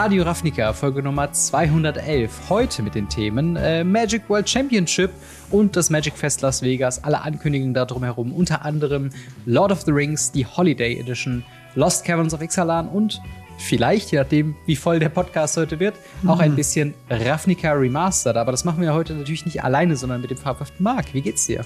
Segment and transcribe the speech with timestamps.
[0.00, 2.30] Radio Ravnica, Folge Nummer 211.
[2.48, 5.10] Heute mit den Themen äh, Magic World Championship
[5.50, 7.02] und das Magic Fest Las Vegas.
[7.02, 9.10] Alle Ankündigungen da drumherum, unter anderem
[9.44, 11.42] Lord of the Rings, die Holiday Edition,
[11.74, 13.20] Lost Caverns of Ixalan und
[13.58, 15.96] vielleicht, je nachdem, wie voll der Podcast heute wird,
[16.28, 18.36] auch ein bisschen Ravnica Remastered.
[18.36, 21.12] Aber das machen wir heute natürlich nicht alleine, sondern mit dem fabelhaften Marc.
[21.12, 21.64] Wie geht's dir?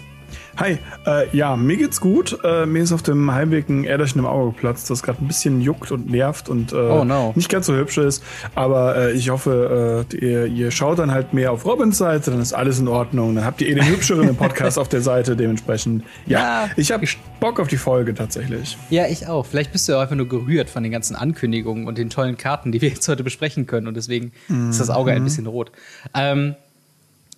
[0.58, 2.38] Hi, äh, ja, mir geht's gut.
[2.44, 5.62] Äh, mir ist auf dem Heimweg ein Äderchen im Auge geplatzt, das gerade ein bisschen
[5.62, 7.32] juckt und nervt und äh, oh no.
[7.34, 8.22] nicht ganz so hübsch ist.
[8.54, 12.40] Aber äh, ich hoffe, äh, ihr, ihr, schaut dann halt mehr auf Robins Seite, dann
[12.40, 13.34] ist alles in Ordnung.
[13.34, 16.04] Dann habt ihr eh den hübscheren im Podcast auf der Seite dementsprechend.
[16.26, 16.70] Ja, ja.
[16.76, 17.06] ich habe
[17.40, 18.76] Bock auf die Folge tatsächlich.
[18.90, 19.46] Ja, ich auch.
[19.46, 22.72] Vielleicht bist du ja einfach nur gerührt von den ganzen Ankündigungen und den tollen Karten,
[22.72, 24.68] die wir jetzt heute besprechen können und deswegen mhm.
[24.68, 25.24] ist das Auge ein mhm.
[25.24, 25.72] bisschen rot.
[26.14, 26.56] Ähm,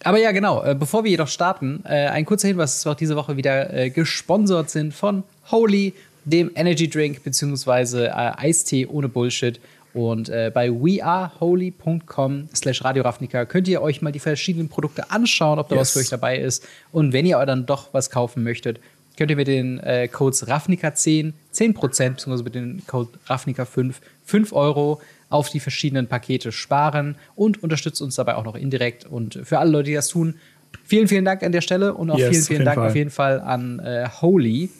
[0.04, 0.62] aber ja, genau.
[0.62, 3.72] Äh, bevor wir jedoch starten, äh, ein kurzer Hinweis, dass wir auch diese Woche wieder
[3.72, 5.94] äh, gesponsert sind von Holy,
[6.24, 9.60] dem Energy Drink beziehungsweise Eistee ohne Bullshit.
[9.92, 15.76] Und bei weareholy.com slash radioravnica könnt ihr euch mal die verschiedenen Produkte anschauen, ob da
[15.76, 15.80] yes.
[15.82, 16.66] was für euch dabei ist.
[16.92, 18.80] Und wenn ihr dann doch was kaufen möchtet,
[19.16, 25.00] könnt ihr mit den äh, Codes RAFNICA10 10%, beziehungsweise mit dem Code RAFNICA5 5 Euro
[25.28, 29.06] auf die verschiedenen Pakete sparen und unterstützt uns dabei auch noch indirekt.
[29.06, 30.36] Und für alle Leute, die das tun,
[30.84, 32.88] vielen, vielen Dank an der Stelle und auch yes, vielen, vielen Dank Fall.
[32.88, 34.70] auf jeden Fall an äh, Holy.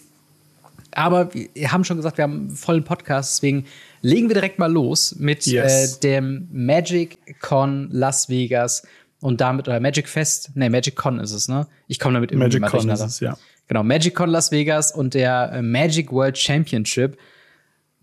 [0.93, 3.67] Aber wir haben schon gesagt, wir haben einen vollen Podcast, deswegen
[4.01, 5.97] legen wir direkt mal los mit yes.
[5.97, 8.87] äh, dem Magic Con Las Vegas
[9.21, 11.67] und damit, oder Magic Fest, ne, Magic Con ist es, ne?
[11.89, 13.37] Ich komme damit irgendwie Magic Con ist es, ja.
[13.67, 17.17] Genau, Magic Con Las Vegas und der äh, Magic World Championship.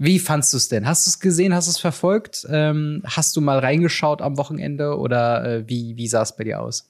[0.04, 0.88] Wie fandst du es denn?
[0.88, 1.54] Hast du es gesehen?
[1.54, 2.48] Hast du es verfolgt?
[2.50, 6.60] Ähm, hast du mal reingeschaut am Wochenende oder äh, wie, wie sah es bei dir
[6.60, 6.90] aus?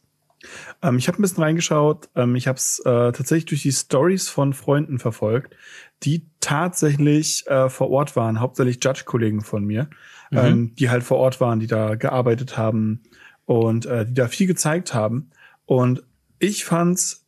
[0.81, 2.07] Ähm, ich habe ein bisschen reingeschaut.
[2.15, 5.57] Ähm, ich habe es äh, tatsächlich durch die Stories von Freunden verfolgt,
[6.03, 9.89] die tatsächlich äh, vor Ort waren, hauptsächlich Judge-Kollegen von mir,
[10.31, 10.37] mhm.
[10.37, 13.01] ähm, die halt vor Ort waren, die da gearbeitet haben
[13.43, 15.31] und äh, die da viel gezeigt haben.
[15.65, 16.01] Und
[16.39, 17.25] ich fand's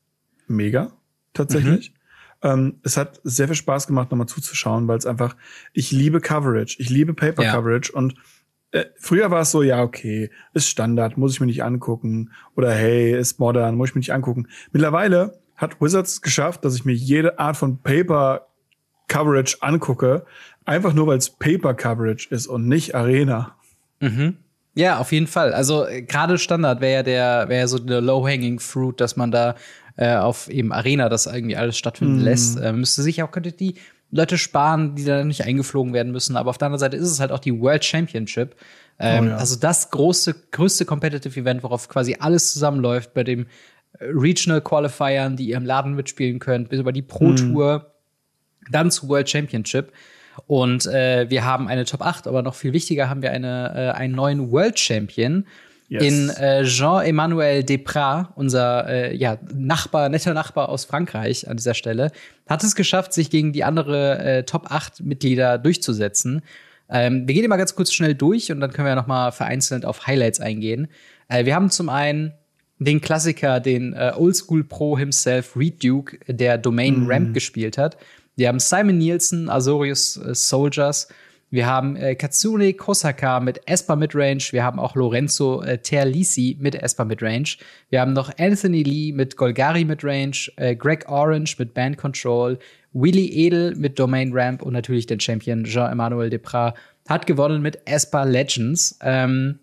[0.47, 0.93] mega,
[1.33, 1.91] tatsächlich.
[1.91, 1.92] Mhm.
[2.43, 5.35] Ähm, es hat sehr viel Spaß gemacht, nochmal zuzuschauen, weil es einfach,
[5.71, 7.51] ich liebe Coverage, ich liebe Paper ja.
[7.53, 8.15] Coverage und
[8.71, 12.31] äh, früher war es so, ja, okay, ist Standard, muss ich mir nicht angucken.
[12.55, 14.47] Oder hey, ist modern, muss ich mir nicht angucken.
[14.71, 18.47] Mittlerweile hat Wizards geschafft, dass ich mir jede Art von Paper
[19.07, 20.25] Coverage angucke,
[20.65, 23.55] einfach nur weil es Paper Coverage ist und nicht Arena.
[23.99, 24.37] Mhm.
[24.75, 25.53] Ja, auf jeden Fall.
[25.53, 29.29] Also äh, gerade Standard wäre ja der, wäre ja so der Low-Hanging Fruit, dass man
[29.29, 29.55] da
[29.95, 32.23] äh, auf eben Arena das irgendwie alles stattfinden mhm.
[32.23, 32.59] lässt.
[32.59, 33.75] Äh, müsste sich auch, könnte die
[34.11, 36.35] Leute sparen, die da nicht eingeflogen werden müssen.
[36.35, 38.55] Aber auf der anderen Seite ist es halt auch die World Championship.
[38.99, 39.37] Ähm, oh, ja.
[39.37, 43.47] Also das große, größte Competitive Event, worauf quasi alles zusammenläuft, bei dem
[43.99, 47.35] äh, Regional Qualifiern, die ihr im Laden mitspielen könnt, bis über die Pro mhm.
[47.35, 48.71] Tour, mhm.
[48.71, 49.91] dann zu World Championship.
[50.47, 53.97] Und äh, wir haben eine Top 8, aber noch viel wichtiger haben wir eine, äh,
[53.97, 55.45] einen neuen World Champion.
[55.93, 56.03] Yes.
[56.05, 62.11] In äh, Jean-Emmanuel Deprat, unser äh, ja, Nachbar, netter Nachbar aus Frankreich an dieser Stelle,
[62.49, 66.41] hat es geschafft, sich gegen die andere äh, Top 8 Mitglieder durchzusetzen.
[66.89, 69.85] Ähm, wir gehen immer ganz kurz schnell durch und dann können wir noch mal vereinzelt
[69.85, 70.87] auf Highlights eingehen.
[71.27, 72.33] Äh, wir haben zum einen
[72.79, 77.07] den Klassiker, den äh, Oldschool Pro himself, Reed Duke, der Domain mm.
[77.07, 77.97] Ramp gespielt hat.
[78.35, 81.07] Wir haben Simon Nielsen, Azorius äh, Soldiers.
[81.53, 84.43] Wir haben äh, Katsune Kosaka mit Esper Midrange.
[84.49, 87.57] Wir haben auch Lorenzo äh, Terlisi mit Esper Midrange.
[87.91, 92.57] Wir haben noch Anthony Lee mit Golgari Midrange, äh, Greg Orange mit Band Control,
[92.93, 96.73] Willy Edel mit Domain Ramp und natürlich den Champion Jean-Emmanuel Deprat
[97.07, 98.97] hat gewonnen mit Esper Legends.
[99.03, 99.59] Ähm,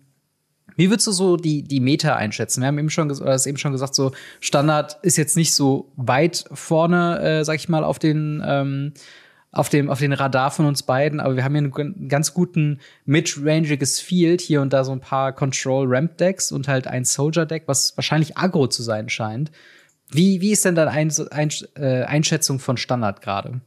[0.77, 2.61] wie würdest du so die, die Meta einschätzen?
[2.61, 6.45] Wir haben eben schon, hast eben schon gesagt, so Standard ist jetzt nicht so weit
[6.53, 8.93] vorne, äh, sag ich mal, auf den, ähm,
[9.51, 12.79] auf dem, auf den Radar von uns beiden, aber wir haben hier einen ganz guten
[13.05, 18.37] mid-rangiges Field, hier und da so ein paar Control-Ramp-Decks und halt ein Soldier-Deck, was wahrscheinlich
[18.37, 19.51] aggro zu sein scheint.
[20.09, 23.61] Wie, wie ist denn deine ein ein äh, Einschätzung von Standard gerade?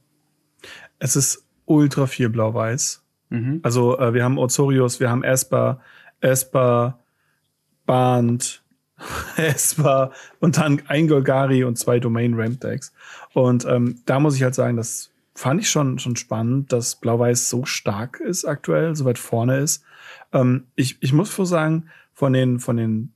[0.98, 3.02] Es ist ultra viel blau-weiß.
[3.30, 3.60] Mhm.
[3.62, 5.80] Also, äh, wir haben Ozorius, wir haben Esper,
[6.20, 6.98] Esper,
[7.86, 8.62] Band,
[9.36, 12.92] Esper und dann ein Golgari und zwei Domain Ramp Decks.
[13.32, 17.48] Und ähm, da muss ich halt sagen, das fand ich schon, schon spannend, dass Blau-Weiß
[17.48, 19.84] so stark ist aktuell, so weit vorne ist.
[20.32, 23.12] Ähm, ich, ich muss vor sagen, von den, von den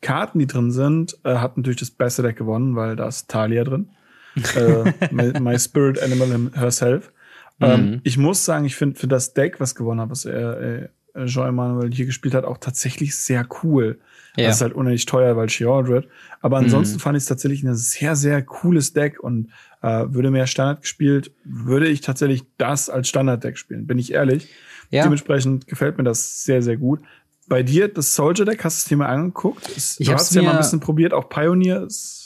[0.00, 3.64] Karten, die drin sind, äh, hat natürlich das beste Deck gewonnen, weil da ist Talia
[3.64, 3.88] drin.
[4.56, 7.12] äh, my, my, Spirit Animal herself.
[7.60, 8.00] Ähm, mhm.
[8.02, 10.88] ich muss sagen, ich finde für das Deck, was gewonnen hat, was er, äh,
[11.26, 14.00] Jean-Emmanuel hier gespielt hat, auch tatsächlich sehr cool.
[14.36, 14.46] Ja.
[14.46, 16.08] Das ist halt unheimlich teuer, weil Sheordred.
[16.40, 17.00] Aber ansonsten mhm.
[17.00, 19.50] fand ich es tatsächlich ein sehr, sehr cooles Deck und
[19.82, 24.48] äh, würde mehr Standard gespielt, würde ich tatsächlich das als Standard-Deck spielen, bin ich ehrlich.
[24.90, 25.04] Ja.
[25.04, 27.00] Dementsprechend gefällt mir das sehr, sehr gut.
[27.48, 29.68] Bei dir, das Soldier Deck, hast du es dir mal angeguckt?
[29.76, 32.22] Ich du hast es ja mal ein bisschen probiert, auch Pioneer ist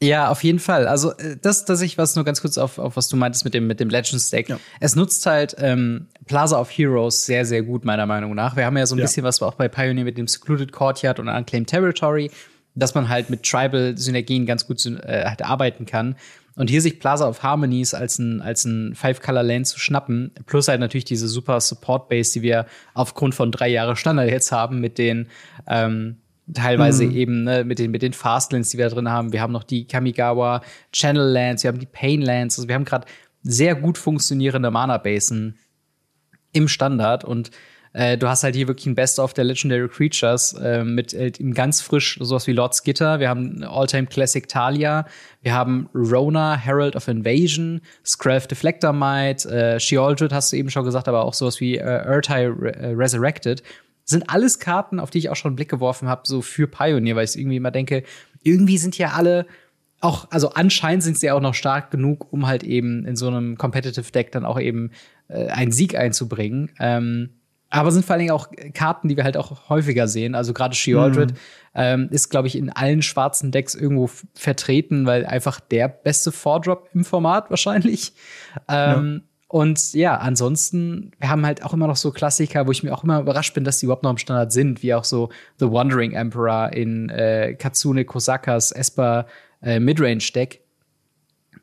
[0.00, 0.86] ja, auf jeden Fall.
[0.88, 3.54] Also äh, das, dass ich was nur ganz kurz auf, auf was du meintest mit
[3.54, 4.48] dem mit dem Legends Deck.
[4.48, 4.58] Ja.
[4.78, 8.56] Es nutzt halt ähm, Plaza of Heroes sehr sehr gut meiner Meinung nach.
[8.56, 9.04] Wir haben ja so ein ja.
[9.04, 12.30] bisschen was auch bei Pioneer mit dem Secluded Courtyard und Unclaimed Territory,
[12.74, 16.16] dass man halt mit Tribal Synergien ganz gut äh, halt arbeiten kann.
[16.56, 20.32] Und hier sich Plaza of Harmonies als ein als ein Five Color Lane zu schnappen,
[20.46, 24.52] plus halt natürlich diese super Support Base, die wir aufgrund von drei Jahre Standard jetzt
[24.52, 25.28] haben mit den
[25.66, 26.16] ähm,
[26.52, 27.16] teilweise mhm.
[27.16, 29.32] eben ne, mit den mit den Fastlands, die wir da drin haben.
[29.32, 30.62] Wir haben noch die Kamigawa
[30.92, 32.58] Channel Lands, wir haben die Pain Lands.
[32.58, 33.06] Also wir haben gerade
[33.42, 35.58] sehr gut funktionierende Mana Basen
[36.52, 37.50] im Standard und
[37.96, 41.30] äh, du hast halt hier wirklich ein Best of der Legendary Creatures äh, mit äh,
[41.30, 43.20] ganz frisch sowas wie Lord Skitter.
[43.20, 45.06] Wir haben All-Time Classic Talia.
[45.40, 50.84] Wir haben Rona, Herald of Invasion, Skrelf Deflector Might, äh, Sheoldred hast du eben schon
[50.84, 53.62] gesagt, aber auch sowas wie äh, Urtai Re äh, Resurrected
[54.04, 57.16] sind alles Karten, auf die ich auch schon einen Blick geworfen habe, so für Pioneer,
[57.16, 58.02] weil ich irgendwie immer denke,
[58.42, 59.46] irgendwie sind ja alle
[60.02, 63.56] auch, also anscheinend sind sie auch noch stark genug, um halt eben in so einem
[63.56, 64.90] Competitive Deck dann auch eben
[65.28, 66.70] äh, einen Sieg einzubringen.
[66.78, 67.30] Ähm,
[67.70, 70.34] aber sind vor allen Dingen auch Karten, die wir halt auch häufiger sehen.
[70.34, 71.36] Also gerade Sheoldred mhm.
[71.74, 76.88] ähm, ist, glaube ich, in allen schwarzen Decks irgendwo vertreten, weil einfach der beste Vordrop
[76.94, 78.12] im Format wahrscheinlich.
[78.68, 79.30] Ähm, ja.
[79.48, 83.04] Und ja, ansonsten, wir haben halt auch immer noch so Klassiker, wo ich mir auch
[83.04, 86.12] immer überrascht bin, dass die überhaupt noch im Standard sind, wie auch so The Wandering
[86.12, 89.26] Emperor in äh, Katsune Kosakas Esper
[89.62, 90.62] äh, Midrange Deck.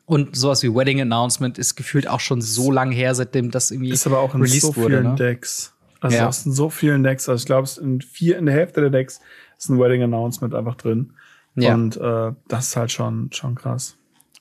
[0.06, 3.90] Und sowas wie Wedding Announcement ist gefühlt auch schon so lang her, seitdem das irgendwie
[3.90, 5.14] ist aber auch in so vielen wurde, ne?
[5.14, 5.73] Decks.
[6.04, 6.28] Also ja.
[6.28, 9.20] aus so vielen Decks, also ich glaube, in vier in der Hälfte der Decks
[9.58, 11.14] ist ein Wedding Announcement einfach drin.
[11.56, 11.72] Ja.
[11.72, 13.96] Und äh, das ist halt schon schon krass.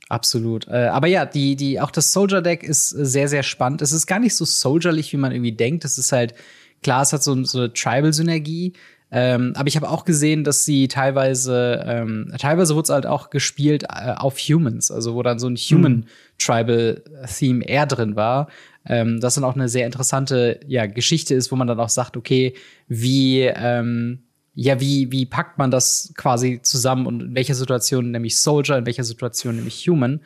[0.10, 0.68] Absolut.
[0.68, 3.81] Äh, aber ja, die, die, auch das Soldier Deck ist sehr, sehr spannend.
[3.81, 5.86] Es ist gar nicht so soldierlich, wie man irgendwie denkt.
[5.86, 6.36] Es ist halt,
[6.83, 8.74] klar, es hat so, so eine Tribal-Synergie.
[9.10, 13.30] Ähm, aber ich habe auch gesehen, dass sie teilweise, ähm, teilweise wurde es halt auch
[13.30, 18.50] gespielt äh, auf Humans, also wo dann so ein Human-Tribal-Theme eher drin war.
[18.85, 22.18] Ähm, das dann auch eine sehr interessante ja, Geschichte ist, wo man dann auch sagt,
[22.18, 22.53] okay,
[22.88, 24.24] wie, ähm,
[24.56, 28.85] ja, wie, wie packt man das quasi zusammen und in welcher Situation nämlich Soldier, in
[28.85, 30.21] welcher Situation nämlich Human.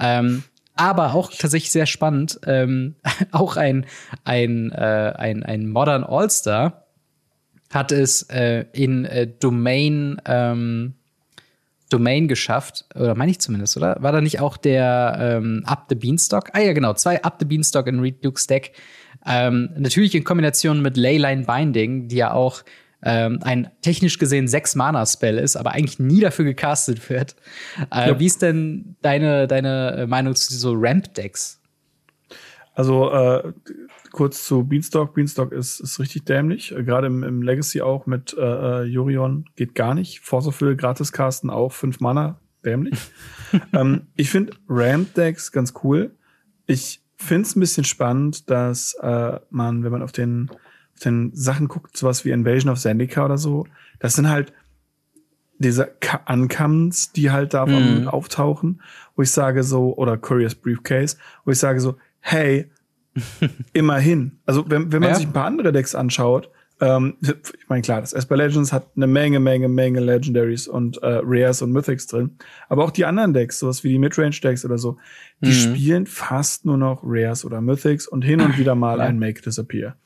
[0.00, 0.44] Ähm,
[0.74, 2.94] aber auch tatsächlich sehr spannend, ähm,
[3.32, 3.86] auch ein,
[4.24, 6.84] ein, äh, ein, ein Modern All-Star
[7.70, 10.94] hat es äh, in äh, Domain, ähm,
[11.88, 13.96] Domain geschafft, oder meine ich zumindest, oder?
[14.00, 16.50] War da nicht auch der ähm, Up the Beanstalk?
[16.52, 18.72] Ah ja, genau, zwei Up the Beanstalk in Reed Duke's Deck.
[19.26, 22.62] Ähm, natürlich in Kombination mit Leyline Binding, die ja auch
[23.02, 27.36] ähm, ein technisch gesehen sechs Mana Spell ist, aber eigentlich nie dafür gecastet wird.
[27.92, 28.20] Äh, ja.
[28.20, 31.60] Wie ist denn deine deine Meinung zu so Ramp Decks?
[32.74, 33.52] Also äh,
[34.10, 35.14] kurz zu Beanstalk.
[35.14, 36.72] Beanstalk ist, ist richtig dämlich.
[36.72, 40.20] Äh, Gerade im, im Legacy auch mit äh, Jurion äh, geht gar nicht.
[40.20, 42.98] Forcefill gratis casten auch fünf Mana dämlich.
[43.72, 46.14] ähm, ich finde Ramp Decks ganz cool.
[46.66, 50.50] Ich finde es ein bisschen spannend, dass äh, man, wenn man auf den
[51.04, 53.66] den Sachen guckt, sowas wie Invasion of Zendika oder so,
[53.98, 54.52] das sind halt
[55.58, 55.92] diese
[56.28, 58.08] Uncommons, die halt da mm.
[58.08, 58.80] auftauchen,
[59.16, 62.70] wo ich sage so, oder Curious Briefcase, wo ich sage so, hey,
[63.72, 64.38] immerhin.
[64.46, 65.16] Also wenn, wenn man ja.
[65.16, 69.06] sich ein paar andere Decks anschaut, ähm, ich meine, klar, das Esper Legends hat eine
[69.06, 72.36] Menge, Menge, Menge Legendaries und äh, Rares und Mythics drin.
[72.68, 74.96] Aber auch die anderen Decks, sowas wie die Midrange-Decks oder so,
[75.40, 75.52] die mhm.
[75.52, 79.04] spielen fast nur noch Rares oder Mythics und hin und wieder mal ja.
[79.04, 79.96] ein Make Disappear.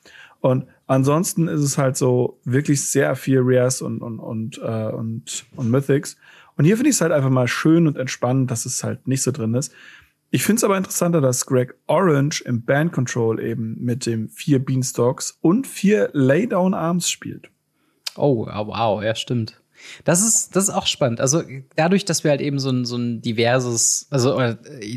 [0.41, 5.45] Und ansonsten ist es halt so wirklich sehr viel Rares und, und, und, äh, und,
[5.55, 6.17] und Mythics.
[6.57, 9.23] Und hier finde ich es halt einfach mal schön und entspannend, dass es halt nicht
[9.23, 9.73] so drin ist.
[10.35, 14.65] Ich finde es aber interessanter, dass Greg Orange im Band Control eben mit dem vier
[14.65, 17.51] Beanstalks und vier Laydown Arms spielt.
[18.17, 19.61] Oh, wow, ja, stimmt.
[20.05, 21.21] Das ist, das ist auch spannend.
[21.21, 21.43] Also
[21.77, 24.41] dadurch, dass wir halt eben so ein, so ein diverses, also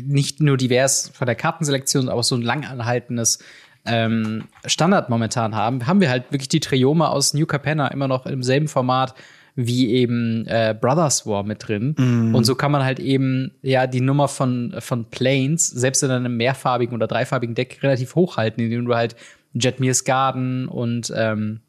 [0.04, 3.40] nicht nur divers von der Kartenselektion, aber auch so ein langanhaltendes
[3.84, 8.24] ähm, Standard momentan haben, haben wir halt wirklich die Triome aus New Capenna immer noch
[8.24, 9.14] im selben Format
[9.56, 11.94] wie eben äh, Brothers War mit drin.
[11.96, 12.34] Mm.
[12.34, 16.36] Und so kann man halt eben ja die Nummer von, von Planes, selbst in einem
[16.36, 19.16] mehrfarbigen oder dreifarbigen Deck, relativ hochhalten, indem du halt
[19.54, 21.60] Jetmir's Garden und ähm,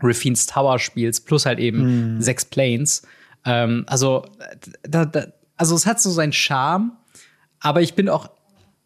[0.00, 2.20] Raffine's Tower spielst, plus halt eben mm.
[2.22, 3.02] sechs Planes.
[3.44, 4.24] Ähm, also,
[4.82, 6.92] da, da, also es hat so seinen Charme,
[7.60, 8.30] aber ich bin auch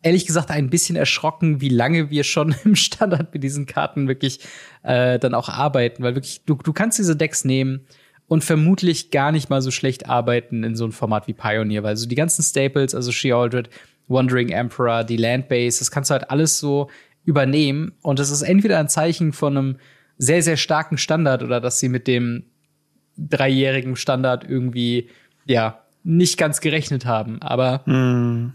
[0.03, 4.41] ehrlich gesagt ein bisschen erschrocken, wie lange wir schon im Standard mit diesen Karten wirklich
[4.83, 7.87] äh, dann auch arbeiten, weil wirklich du, du kannst diese Decks nehmen
[8.33, 11.99] und vermutlich gar nicht mal so schlecht arbeiten in so einem Format wie Pioneer, weil
[11.99, 13.69] so die ganzen Staples, also Shealdred,
[14.09, 16.89] Wandering Emperor, die Landbase, das kannst du halt alles so
[17.27, 19.77] übernehmen und das ist entweder ein Zeichen von einem
[20.17, 22.45] sehr sehr starken Standard oder dass sie mit dem
[23.19, 25.11] dreijährigen Standard irgendwie
[25.45, 28.55] ja nicht ganz gerechnet haben, aber mm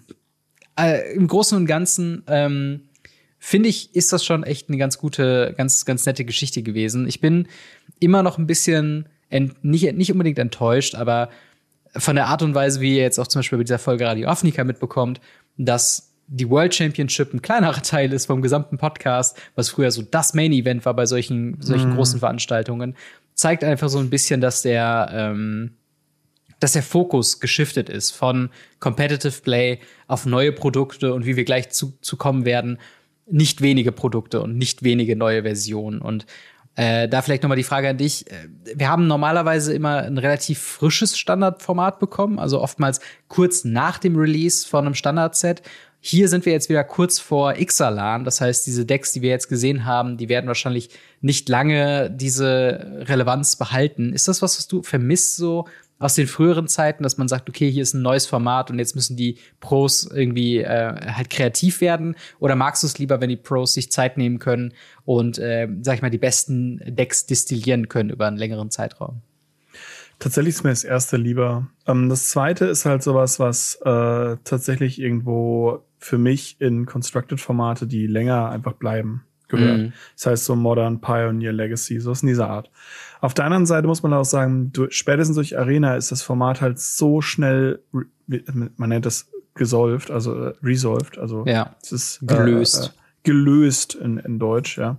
[0.79, 2.81] äh, im Großen und Ganzen ähm,
[3.39, 7.07] finde ich, ist das schon echt eine ganz gute, ganz, ganz nette Geschichte gewesen.
[7.07, 7.47] Ich bin
[7.99, 11.29] immer noch ein bisschen nicht, nicht unbedingt enttäuscht, aber
[11.95, 14.29] von der Art und Weise, wie ihr jetzt auch zum Beispiel bei dieser Folge Radio
[14.29, 15.19] Afrika mitbekommt,
[15.57, 20.33] dass die World Championship ein kleinerer Teil ist vom gesamten Podcast, was früher so das
[20.33, 21.95] Main Event war bei solchen, solchen mm.
[21.95, 22.95] großen Veranstaltungen,
[23.33, 25.77] zeigt einfach so ein bisschen, dass der, ähm,
[26.59, 31.69] dass der Fokus geschiftet ist von Competitive Play auf neue Produkte und wie wir gleich
[31.69, 32.77] zu, zu kommen werden,
[33.29, 36.01] nicht wenige Produkte und nicht wenige neue Versionen.
[36.01, 36.25] Und
[36.77, 38.29] äh, da vielleicht noch mal die Frage an dich.
[38.31, 44.15] Äh, wir haben normalerweise immer ein relativ frisches Standardformat bekommen, also oftmals kurz nach dem
[44.15, 45.63] Release von einem Standardset.
[45.99, 48.23] Hier sind wir jetzt wieder kurz vor Ixalan.
[48.23, 53.03] Das heißt, diese Decks, die wir jetzt gesehen haben, die werden wahrscheinlich nicht lange diese
[53.07, 54.13] Relevanz behalten.
[54.13, 55.65] Ist das was, was du vermisst so
[55.99, 58.95] aus den früheren Zeiten, dass man sagt, okay, hier ist ein neues Format und jetzt
[58.95, 62.15] müssen die Pros irgendwie äh, halt kreativ werden?
[62.39, 64.73] Oder magst du es lieber, wenn die Pros sich Zeit nehmen können
[65.05, 69.21] und, äh, sag ich mal, die besten Decks distillieren können über einen längeren Zeitraum?
[70.19, 71.67] Tatsächlich ist mir das erste lieber.
[71.85, 78.07] Ähm, das zweite ist halt sowas, was äh, tatsächlich irgendwo für mich in Constructed-Formate, die
[78.07, 79.77] länger einfach bleiben, gehört.
[79.77, 79.93] Mm.
[80.15, 82.69] Das heißt so Modern, Pioneer, Legacy, so ist in dieser Art.
[83.21, 86.61] Auf der anderen Seite muss man auch sagen, du, spätestens durch Arena ist das Format
[86.61, 87.81] halt so schnell,
[88.27, 92.83] man nennt das gesolved, also äh, resolved, also ja, es ist gelöst.
[92.83, 92.89] Äh, äh,
[93.23, 94.97] gelöst in, in Deutsch, ja.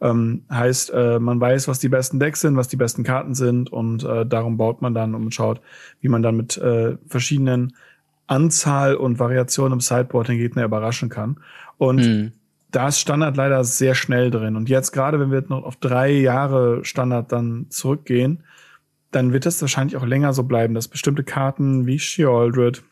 [0.00, 3.72] Ähm, heißt, äh, man weiß, was die besten Decks sind, was die besten Karten sind
[3.72, 5.60] und äh, darum baut man dann und schaut,
[6.00, 7.74] wie man dann mit äh, verschiedenen
[8.26, 11.40] Anzahl und Variationen im Sideboard den Gegner überraschen kann.
[11.78, 12.32] Und mhm
[12.74, 14.56] da ist Standard leider sehr schnell drin.
[14.56, 18.42] Und jetzt gerade, wenn wir noch auf drei Jahre Standard dann zurückgehen,
[19.12, 22.82] dann wird es wahrscheinlich auch länger so bleiben, dass bestimmte Karten wie Shealdred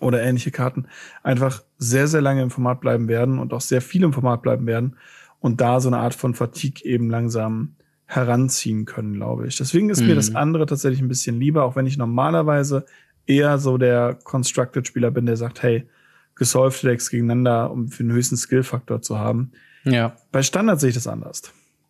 [0.00, 0.86] oder ähnliche Karten
[1.24, 4.66] einfach sehr, sehr lange im Format bleiben werden und auch sehr viel im Format bleiben
[4.66, 4.96] werden
[5.40, 7.74] und da so eine Art von Fatigue eben langsam
[8.04, 9.56] heranziehen können, glaube ich.
[9.56, 10.08] Deswegen ist mhm.
[10.08, 10.36] mir das mhm.
[10.36, 12.86] andere tatsächlich ein bisschen lieber, auch wenn ich normalerweise
[13.26, 15.88] eher so der Constructed-Spieler bin, der sagt, hey,
[16.36, 19.52] gesolved Decks gegeneinander, um für den höchsten Skill-Faktor zu haben.
[19.84, 20.16] Ja.
[20.32, 21.42] Bei Standard sehe ich das anders.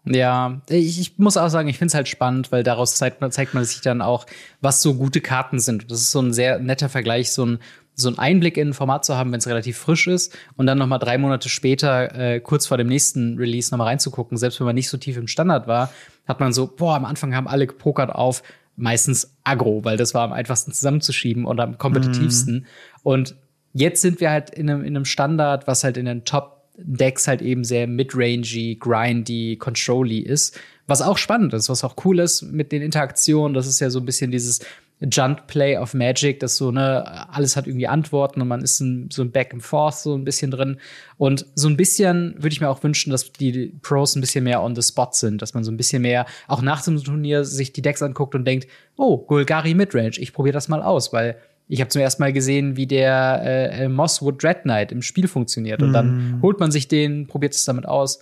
[0.05, 3.33] Ja, ich, ich muss auch sagen, ich finde es halt spannend, weil daraus zeigt man,
[3.33, 4.27] zeigt man sich dann auch,
[4.61, 5.91] was so gute Karten sind.
[5.91, 7.59] Das ist so ein sehr netter Vergleich, so ein,
[7.95, 10.79] so ein Einblick in ein Format zu haben, wenn es relativ frisch ist und dann
[10.79, 14.39] noch mal drei Monate später, äh, kurz vor dem nächsten Release, noch mal reinzugucken.
[14.39, 15.91] Selbst wenn man nicht so tief im Standard war,
[16.29, 18.45] hat man so, boah, am Anfang haben alle gepokert auf
[18.77, 22.59] meistens Agro, weil das war am einfachsten zusammenzuschieben und am kompetitivsten.
[22.59, 22.67] Mm.
[23.03, 23.35] Und
[23.79, 27.43] Jetzt sind wir halt in einem, in einem Standard, was halt in den Top-Decks halt
[27.43, 30.59] eben sehr midrangy, grindy, controlly ist.
[30.87, 33.53] Was auch spannend ist, was auch cool ist mit den Interaktionen.
[33.53, 34.61] Das ist ja so ein bisschen dieses
[35.01, 39.11] Junt Play of Magic, das so, ne, alles hat irgendwie Antworten und man ist ein,
[39.13, 40.79] so ein Back and Forth so ein bisschen drin.
[41.19, 44.63] Und so ein bisschen würde ich mir auch wünschen, dass die Pros ein bisschen mehr
[44.63, 47.75] on the spot sind, dass man so ein bisschen mehr auch nach dem Turnier sich
[47.75, 51.37] die Decks anguckt und denkt, oh, Golgari Midrange, ich probiere das mal aus, weil
[51.69, 55.27] ich habe zum ersten Mal gesehen, wie der äh, äh, Mosswood Dread Knight im Spiel
[55.27, 55.83] funktioniert.
[55.83, 56.43] Und dann mm.
[56.43, 58.21] holt man sich den, probiert es damit aus.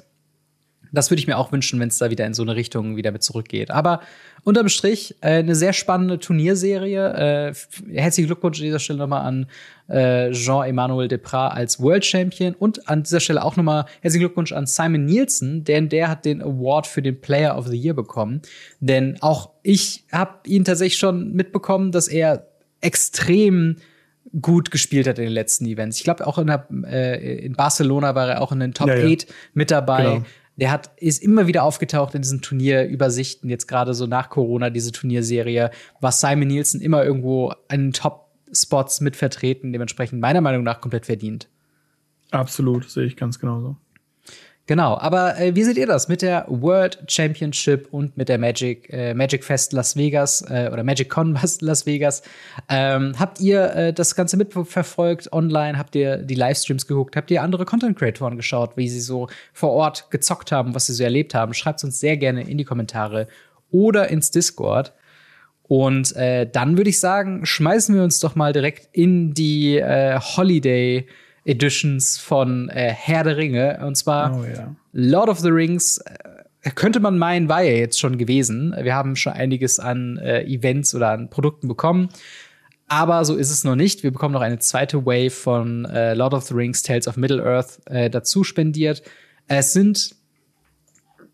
[0.92, 3.10] Das würde ich mir auch wünschen, wenn es da wieder in so eine Richtung wieder
[3.10, 3.70] mit zurückgeht.
[3.72, 4.00] Aber
[4.44, 7.50] unterm Strich äh, eine sehr spannende Turnierserie.
[7.50, 7.54] Äh,
[7.92, 9.46] herzlichen Glückwunsch an dieser Stelle nochmal an
[9.88, 14.66] äh, Jean-Emmanuel Deprat als World Champion und an dieser Stelle auch nochmal herzlichen Glückwunsch an
[14.66, 18.40] Simon Nielsen, denn der hat den Award für den Player of the Year bekommen.
[18.80, 22.53] Denn auch ich habe ihn tatsächlich schon mitbekommen, dass er
[22.84, 23.76] extrem
[24.40, 25.98] gut gespielt hat in den letzten Events.
[25.98, 28.94] Ich glaube, auch in, der, äh, in Barcelona war er auch in den Top ja,
[28.94, 29.16] 8 ja.
[29.52, 30.02] mit dabei.
[30.02, 30.24] Genau.
[30.56, 34.92] Der hat, ist immer wieder aufgetaucht in diesen Turnierübersichten, jetzt gerade so nach Corona, diese
[34.92, 40.80] Turnierserie, war Simon Nielsen immer irgendwo an den Top-Spots mit vertreten, dementsprechend meiner Meinung nach
[40.80, 41.48] komplett verdient.
[42.30, 43.76] Absolut, sehe ich ganz genauso.
[44.66, 48.90] Genau, aber äh, wie seht ihr das mit der World Championship und mit der Magic,
[48.90, 52.22] äh, Magic Fest Las Vegas äh, oder Magic Con Las Vegas?
[52.70, 55.76] Ähm, habt ihr äh, das Ganze mitverfolgt online?
[55.76, 57.14] Habt ihr die Livestreams geguckt?
[57.14, 60.94] Habt ihr andere Content Creatoren geschaut, wie sie so vor Ort gezockt haben, was sie
[60.94, 61.52] so erlebt haben?
[61.52, 63.28] Schreibt uns sehr gerne in die Kommentare
[63.70, 64.94] oder ins Discord.
[65.64, 70.18] Und äh, dann würde ich sagen, schmeißen wir uns doch mal direkt in die äh,
[70.18, 71.06] Holiday
[71.44, 73.80] Editions von äh, Herr der Ringe.
[73.84, 74.74] Und zwar Oh ja.
[74.92, 75.98] Lord of the Rings.
[75.98, 78.74] Äh, könnte man meinen, war ja jetzt schon gewesen.
[78.80, 82.08] Wir haben schon einiges an äh, Events oder an Produkten bekommen.
[82.86, 84.02] Aber so ist es noch nicht.
[84.02, 87.80] Wir bekommen noch eine zweite Wave von äh, Lord of the Rings Tales of Middle-earth
[87.86, 89.02] äh, dazu spendiert.
[89.46, 90.16] Es sind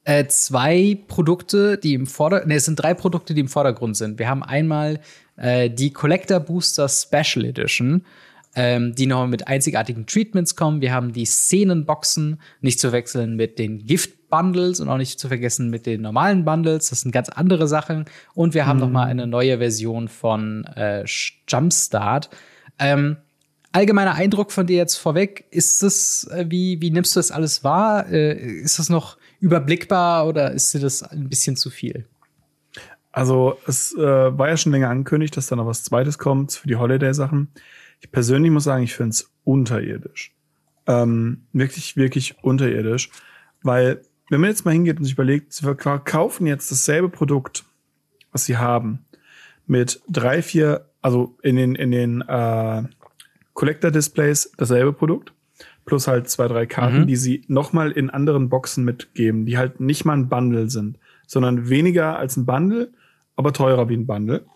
[0.05, 4.19] äh, zwei Produkte, die im Vorder ne, es sind drei Produkte, die im Vordergrund sind.
[4.19, 5.01] Wir haben einmal
[5.37, 8.05] äh, die Collector Booster Special Edition,
[8.55, 10.81] ähm, die noch mit einzigartigen Treatments kommen.
[10.81, 15.71] Wir haben die Szenenboxen, nicht zu wechseln mit den Gift-Bundles und auch nicht zu vergessen
[15.71, 16.91] mit den normalen Bundles.
[16.91, 18.07] Das sind ganz andere Sachen.
[18.35, 21.05] Und wir haben noch mal eine neue Version von äh,
[21.49, 22.31] Jumpstart.
[22.79, 23.19] Ähm,
[23.73, 27.63] allgemeiner Eindruck von dir jetzt vorweg, ist es, äh, wie, wie nimmst du das alles
[27.63, 28.09] wahr?
[28.09, 32.07] Äh, ist das noch überblickbar oder ist dir das ein bisschen zu viel?
[33.13, 36.69] Also es äh, war ja schon länger angekündigt, dass da noch was Zweites kommt für
[36.69, 37.49] die Holiday-Sachen.
[38.01, 40.35] Ich persönlich muss sagen, ich finde es unterirdisch.
[40.87, 43.11] Ähm, wirklich, wirklich unterirdisch.
[43.63, 47.65] Weil, wenn man jetzt mal hingeht und sich überlegt, sie verkaufen jetzt dasselbe Produkt,
[48.33, 49.05] was sie haben,
[49.67, 52.83] mit drei, vier, also in den, in den äh,
[53.55, 55.33] Collector-Displays dasselbe Produkt,
[55.85, 57.07] plus halt zwei, drei Karten, Mhm.
[57.07, 61.69] die sie nochmal in anderen Boxen mitgeben, die halt nicht mal ein Bundle sind, sondern
[61.69, 62.93] weniger als ein Bundle,
[63.37, 64.47] aber teurer wie ein Bundle.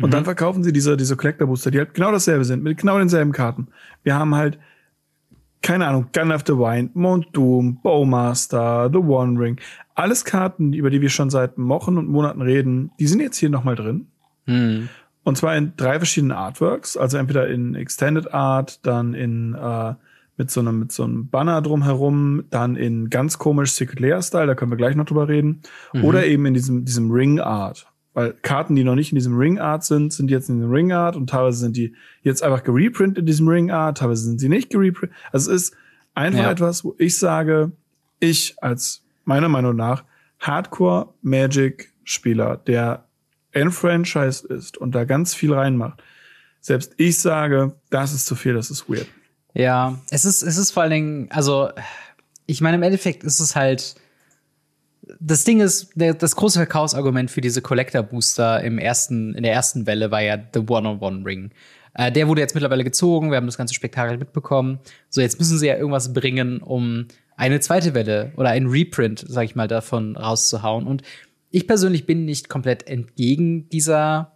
[0.00, 2.98] Und dann verkaufen sie diese, diese Collector Booster, die halt genau dasselbe sind, mit genau
[2.98, 3.68] denselben Karten.
[4.02, 4.58] Wir haben halt,
[5.60, 9.60] keine Ahnung, Gun of the Wind, Mount Doom, Bowmaster, The One Ring.
[9.94, 13.50] Alles Karten, über die wir schon seit Wochen und Monaten reden, die sind jetzt hier
[13.50, 14.08] nochmal drin.
[14.46, 14.88] Hm.
[15.24, 19.94] Und zwar in drei verschiedenen Artworks, also entweder in Extended Art, dann in äh,
[20.36, 24.46] mit so einem mit so einem Banner drumherum, dann in ganz komisch Secret Layer Style,
[24.46, 25.60] da können wir gleich noch drüber reden,
[26.02, 29.58] oder eben in diesem diesem Ring Art, weil Karten, die noch nicht in diesem Ring
[29.58, 33.18] Art sind, sind jetzt in dem Ring Art und teilweise sind die jetzt einfach gereprintet
[33.18, 35.16] in diesem Ring Art, teilweise sind sie nicht gereprintet.
[35.32, 35.76] Also es ist
[36.14, 36.50] einfach Ja.
[36.50, 37.72] etwas, wo ich sage,
[38.20, 40.04] ich als meiner Meinung nach
[40.40, 43.06] Hardcore Magic Spieler, der
[43.52, 46.02] enfranchised ist und da ganz viel reinmacht.
[46.60, 49.06] Selbst ich sage, das ist zu viel, das ist weird.
[49.54, 51.68] Ja, es ist, es ist vor allen Dingen, also,
[52.46, 53.94] ich meine, im Endeffekt ist es halt,
[55.20, 59.86] das Ding ist, der, das große Verkaufsargument für diese Collector-Booster im ersten, in der ersten
[59.86, 61.50] Welle war ja The One-on-One-Ring.
[61.94, 64.78] Äh, der wurde jetzt mittlerweile gezogen, wir haben das ganze Spektakel mitbekommen.
[65.08, 69.44] So, jetzt müssen sie ja irgendwas bringen, um eine zweite Welle oder ein Reprint, sag
[69.44, 70.86] ich mal, davon rauszuhauen.
[70.86, 71.02] Und
[71.50, 74.32] ich persönlich bin nicht komplett entgegen dieser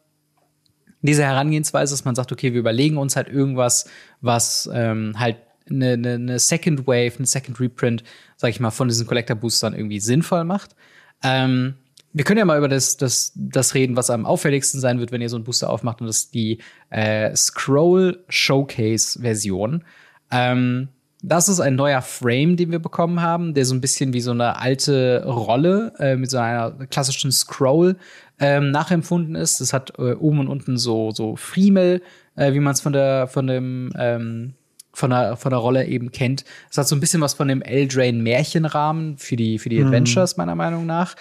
[1.02, 3.88] diese Herangehensweise, dass man sagt, okay, wir überlegen uns halt irgendwas,
[4.20, 5.36] was ähm, halt
[5.68, 8.04] eine, eine, eine Second Wave, eine Second Reprint,
[8.36, 10.76] sag ich mal, von diesen Collector Boostern irgendwie sinnvoll macht.
[11.22, 11.74] Ähm,
[12.12, 15.20] wir können ja mal über das, das, das reden, was am auffälligsten sein wird, wenn
[15.20, 16.58] ihr so einen Booster aufmacht, und das ist die
[16.90, 19.84] äh, Scroll Showcase Version.
[20.30, 20.88] Ähm,
[21.22, 24.30] das ist ein neuer Frame, den wir bekommen haben, der so ein bisschen wie so
[24.30, 27.96] eine alte Rolle äh, mit so einer klassischen Scroll
[28.38, 29.60] ähm, nachempfunden ist.
[29.60, 32.02] Das hat äh, oben und unten so so Friemel,
[32.36, 34.54] äh, wie man es von der von dem ähm,
[34.96, 36.44] von der von der Rolle eben kennt.
[36.70, 40.38] Es hat so ein bisschen was von dem Eldraine Märchenrahmen für die für die Adventures
[40.38, 41.16] meiner Meinung nach.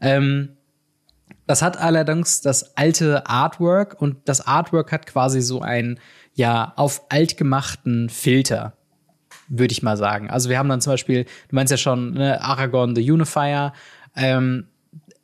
[0.00, 0.56] Ähm,
[1.46, 6.00] das hat allerdings das alte Artwork und das Artwork hat quasi so einen
[6.34, 8.74] ja auf alt gemachten Filter
[9.52, 10.30] würde ich mal sagen.
[10.30, 13.72] Also wir haben dann zum Beispiel, du meinst ja schon, ne, Aragorn the Unifier.
[14.14, 14.68] Ähm,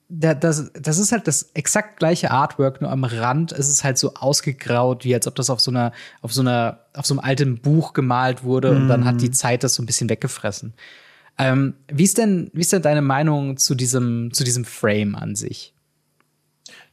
[0.09, 3.99] da- das, das ist halt das exakt gleiche Artwork, nur am Rand ist es halt
[3.99, 5.93] so ausgegraut, wie als ob das auf so einer,
[6.23, 9.65] auf so einer, auf so einem alten Buch gemalt wurde und dann hat die Zeit
[9.65, 10.75] das so ein bisschen weggefressen.
[11.39, 15.35] Ähm, wie ist denn, wie ist denn deine Meinung zu diesem, zu diesem Frame an
[15.37, 15.75] sich?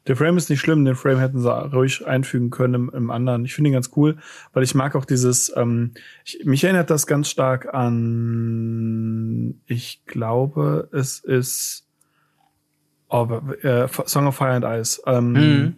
[0.06, 3.45] Der Frame ist nicht schlimm, den Frame hätten sie ruhig einfügen können im, im anderen.
[3.45, 4.17] Ich finde ihn ganz cool,
[4.52, 5.91] weil ich mag auch dieses, ähm,
[6.26, 11.86] ich, mich erinnert das ganz stark an, ich glaube, es ist
[13.13, 13.28] oh,
[13.62, 15.02] äh, Song of Fire and Ice.
[15.06, 15.73] Ähm, Mhm.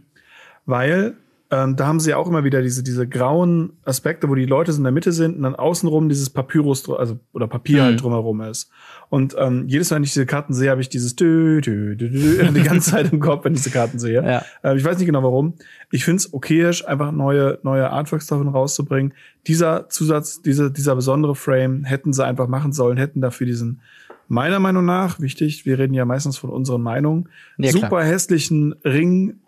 [0.66, 1.14] Weil
[1.52, 4.72] ähm, da haben sie ja auch immer wieder diese, diese grauen Aspekte, wo die Leute
[4.74, 7.86] so in der Mitte sind und dann außenrum dieses Papyrus, also oder Papier Mhm.
[7.86, 8.72] halt drumherum ist.
[9.10, 12.10] Und ähm, jedes Mal, wenn ich diese Karten sehe, habe ich dieses dü, dü, dü,
[12.10, 14.24] dü, die ganze Zeit im Kopf, wenn ich diese Karten sehe.
[14.26, 14.44] Ja.
[14.64, 15.54] Äh, ich weiß nicht genau warum.
[15.92, 19.14] Ich finde es okayisch, einfach neue, neue Artworks davon rauszubringen.
[19.46, 23.82] Dieser Zusatz, diese, dieser besondere Frame hätten sie einfach machen sollen, hätten dafür diesen,
[24.28, 27.84] meiner Meinung nach, wichtig, wir reden ja meistens von unseren Meinungen, Ja, klar.
[27.84, 29.40] super hässlichen Ring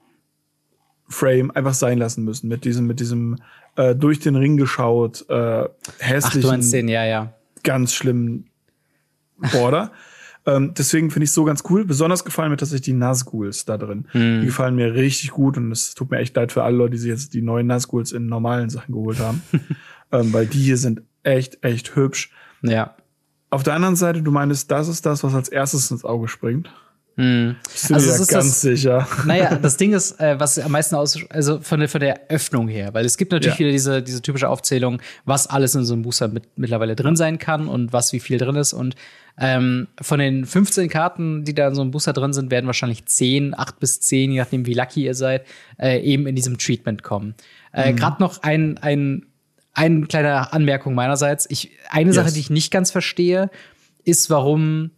[1.10, 3.38] Frame einfach sein lassen müssen mit diesem mit diesem
[3.78, 7.34] äh, durch den Ring geschaut äh, Ach, hässlichen meinst den, ja, ja.
[7.64, 8.50] ganz schlimmen
[9.54, 9.92] Border.
[10.46, 11.86] ähm, deswegen finde ich so ganz cool.
[11.86, 14.06] Besonders gefallen mir tatsächlich die Nazguls da drin.
[14.12, 14.42] Hm.
[14.42, 16.98] Die gefallen mir richtig gut und es tut mir echt leid für alle Leute, die
[16.98, 19.42] sich jetzt die neuen Nazguls in normalen Sachen geholt haben.
[20.12, 22.32] ähm, weil die hier sind echt, echt hübsch.
[22.64, 22.97] Ja.
[23.50, 26.70] Auf der anderen Seite, du meinst, das ist das, was als erstes ins Auge springt.
[27.18, 27.56] Hm.
[27.64, 29.08] Bist du also dir ganz das, sicher?
[29.26, 32.68] Naja, das Ding ist, äh, was am meisten aus, also von der, von der Öffnung
[32.68, 33.60] her, weil es gibt natürlich ja.
[33.60, 37.40] wieder diese, diese typische Aufzählung, was alles in so einem Booster mit, mittlerweile drin sein
[37.40, 38.74] kann und was wie viel drin ist.
[38.74, 38.96] Und
[39.40, 43.06] ähm, von den 15 Karten, die da in so einem Booster drin sind, werden wahrscheinlich
[43.06, 45.44] 10, 8 bis 10, je nachdem wie lucky ihr seid,
[45.80, 47.34] äh, eben in diesem Treatment kommen.
[47.74, 47.96] Äh, mhm.
[47.96, 49.26] Gerade noch ein, ein,
[49.78, 51.48] eine kleine Anmerkung meinerseits.
[51.50, 52.16] Ich, eine yes.
[52.16, 53.50] Sache, die ich nicht ganz verstehe,
[54.04, 54.92] ist, warum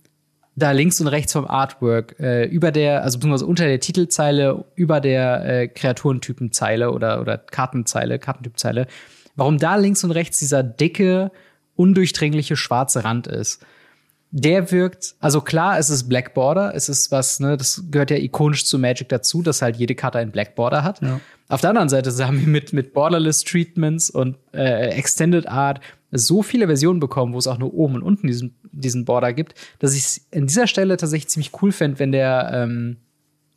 [0.55, 5.01] da links und rechts vom Artwork äh, über der, also beziehungsweise unter der Titelzeile, über
[5.01, 8.87] der äh, Kreaturentypenzeile oder, oder Kartenzeile, Kartentypzeile,
[9.35, 11.31] warum da links und rechts dieser dicke,
[11.75, 13.65] undurchdringliche schwarze Rand ist.
[14.31, 18.17] Der wirkt, also klar, es ist Black Border, es ist was, ne, das gehört ja
[18.17, 21.01] ikonisch zu Magic dazu, dass halt jede Karte einen Black Border hat.
[21.01, 21.19] Ja.
[21.47, 26.43] Auf der anderen Seite haben wir mit, mit Borderless Treatments und äh, Extended Art so
[26.43, 29.95] viele Versionen bekommen, wo es auch nur oben und unten diesen, diesen Border gibt, dass
[29.95, 32.97] ich es an dieser Stelle tatsächlich ziemlich cool fände, wenn der, ähm,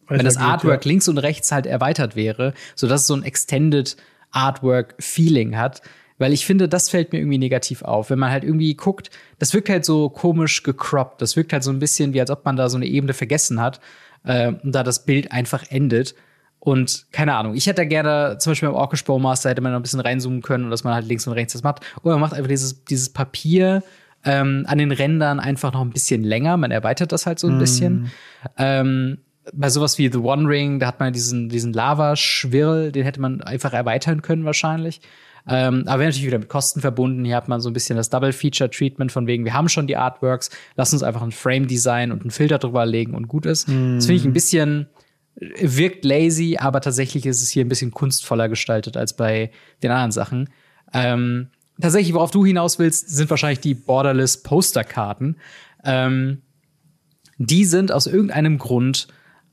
[0.09, 0.89] wenn das Artwork ja.
[0.89, 3.97] links und rechts halt erweitert wäre, sodass es so ein Extended
[4.31, 5.83] Artwork-Feeling hat.
[6.23, 8.11] Weil ich finde, das fällt mir irgendwie negativ auf.
[8.11, 11.21] Wenn man halt irgendwie guckt, das wirkt halt so komisch gecroppt.
[11.21, 13.61] Das wirkt halt so ein bisschen wie, als ob man da so eine Ebene vergessen
[13.61, 13.81] hat
[14.23, 16.15] äh, und da das Bild einfach endet.
[16.61, 19.81] Und keine Ahnung, ich hätte da gerne, zum Beispiel beim Orcish Bowmaster hätte man noch
[19.81, 21.81] ein bisschen reinzoomen können und dass man halt links und rechts das macht.
[22.05, 23.83] Oder man macht einfach dieses, dieses Papier
[24.25, 26.57] ähm, an den Rändern einfach noch ein bisschen länger.
[26.57, 27.59] Man erweitert das halt so ein mm.
[27.59, 28.13] bisschen.
[28.59, 29.19] Ähm,
[29.53, 33.41] bei sowas wie The One Ring, da hat man diesen, diesen Lavaschwirl, den hätte man
[33.41, 35.01] einfach erweitern können wahrscheinlich.
[35.49, 37.25] Ähm, aber wäre natürlich wieder mit Kosten verbunden.
[37.25, 40.51] Hier hat man so ein bisschen das Double-Feature-Treatment von wegen, wir haben schon die Artworks,
[40.77, 43.69] lass uns einfach ein Frame-Design und einen Filter drüber legen und gut ist.
[43.69, 43.97] Mm.
[43.97, 44.87] Das finde ich ein bisschen,
[45.35, 49.51] wirkt lazy, aber tatsächlich ist es hier ein bisschen kunstvoller gestaltet als bei
[49.83, 50.51] den anderen Sachen.
[50.93, 51.49] Ähm,
[51.81, 55.39] tatsächlich, worauf du hinaus willst, sind wahrscheinlich die Borderless Posterkarten.
[55.85, 56.43] Ähm,
[57.39, 59.09] die sind aus irgendeinem Grund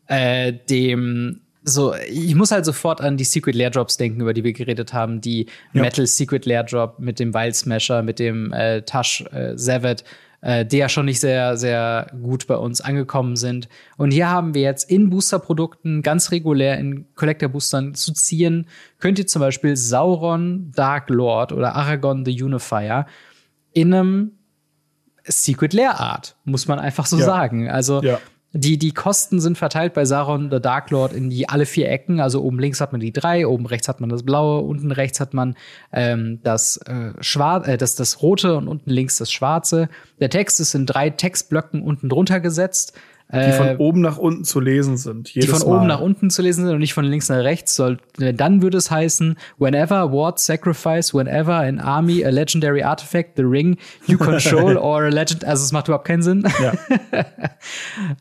[0.08, 4.44] äh, dem so, ich muss halt sofort an die Secret Lair Drops denken, über die
[4.44, 5.22] wir geredet haben.
[5.22, 5.82] Die ja.
[5.82, 10.04] Metal Secret Lair Drop mit dem Wild Smasher, mit dem äh, Tash äh, Zavet
[10.42, 13.68] äh, die ja schon nicht sehr, sehr gut bei uns angekommen sind.
[13.98, 18.68] Und hier haben wir jetzt in Booster-Produkten ganz regulär in Collector-Boostern zu ziehen,
[19.00, 23.06] könnt ihr zum Beispiel Sauron Dark Lord oder Aragorn the Unifier
[23.74, 24.32] in einem
[25.26, 27.26] Secret Lair Art, muss man einfach so ja.
[27.26, 27.70] sagen.
[27.70, 28.20] Also ja.
[28.52, 32.20] Die, die Kosten sind verteilt bei Sauron the Dark Lord in die alle vier Ecken.
[32.20, 35.20] Also oben links hat man die drei, oben rechts hat man das blaue, unten rechts
[35.20, 35.56] hat man
[35.94, 39.88] ähm, das äh, schwarz, äh, das, das rote und unten links das schwarze.
[40.20, 42.94] Der Text ist in drei Textblöcken unten drunter gesetzt.
[43.32, 45.36] Die von äh, oben nach unten zu lesen sind.
[45.36, 45.78] die von Mal.
[45.78, 47.76] oben nach unten zu lesen sind und nicht von links nach rechts.
[47.76, 53.44] Soll, dann würde es heißen, whenever what sacrifice, whenever an army, a legendary artifact, the
[53.44, 55.46] ring you control or a legend.
[55.46, 56.44] Also es macht überhaupt keinen Sinn.
[56.60, 56.74] Ja.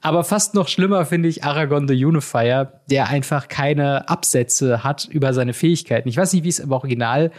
[0.02, 5.32] Aber fast noch schlimmer finde ich Aragorn the Unifier, der einfach keine Absätze hat über
[5.32, 6.10] seine Fähigkeiten.
[6.10, 7.30] Ich weiß nicht, wie es im Original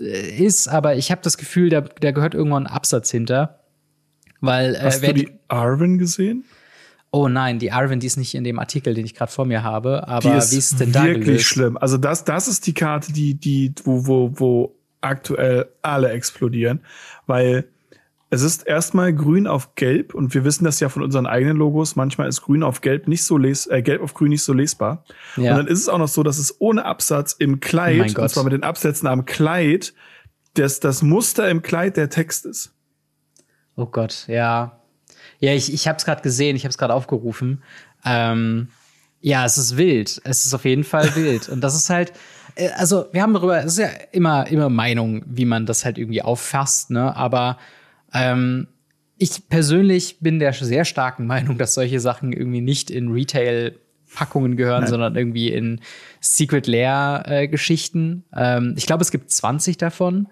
[0.00, 3.60] äh, ist, aber ich habe das Gefühl, da, da gehört irgendwann ein Absatz hinter.
[4.40, 6.44] Weil, äh, Hast du die Arwen gesehen?
[7.14, 9.62] Oh nein, die Arwen, die ist nicht in dem Artikel, den ich gerade vor mir
[9.62, 11.44] habe, aber die ist wie ist denn da wirklich gelöst?
[11.44, 11.76] schlimm.
[11.76, 16.80] Also das, das ist die Karte, die, die, wo, wo, wo aktuell alle explodieren,
[17.28, 17.68] weil
[18.30, 21.94] es ist erstmal grün auf gelb und wir wissen das ja von unseren eigenen Logos.
[21.94, 25.04] Manchmal ist grün auf gelb nicht so les äh, gelb auf grün nicht so lesbar.
[25.36, 25.52] Ja.
[25.52, 28.28] Und dann ist es auch noch so, dass es ohne Absatz im Kleid, oh und
[28.28, 29.94] zwar mit den Absätzen am Kleid,
[30.54, 32.74] dass das Muster im Kleid der Text ist.
[33.76, 34.80] Oh Gott, ja.
[35.40, 37.62] Ja, ich, ich habe es gerade gesehen, ich habe es gerade aufgerufen.
[38.04, 38.68] Ähm,
[39.20, 40.20] ja, es ist wild.
[40.24, 41.48] Es ist auf jeden Fall wild.
[41.48, 42.12] Und das ist halt,
[42.54, 45.98] äh, also wir haben darüber, es ist ja immer, immer Meinung, wie man das halt
[45.98, 47.16] irgendwie auffasst, ne?
[47.16, 47.58] Aber
[48.12, 48.68] ähm,
[49.16, 53.78] ich persönlich bin der sehr starken Meinung, dass solche Sachen irgendwie nicht in Retail
[54.14, 54.90] Packungen gehören, Nein.
[54.90, 55.80] sondern irgendwie in
[56.20, 58.24] Secret Lair äh, Geschichten.
[58.34, 60.28] Ähm, ich glaube, es gibt 20 davon.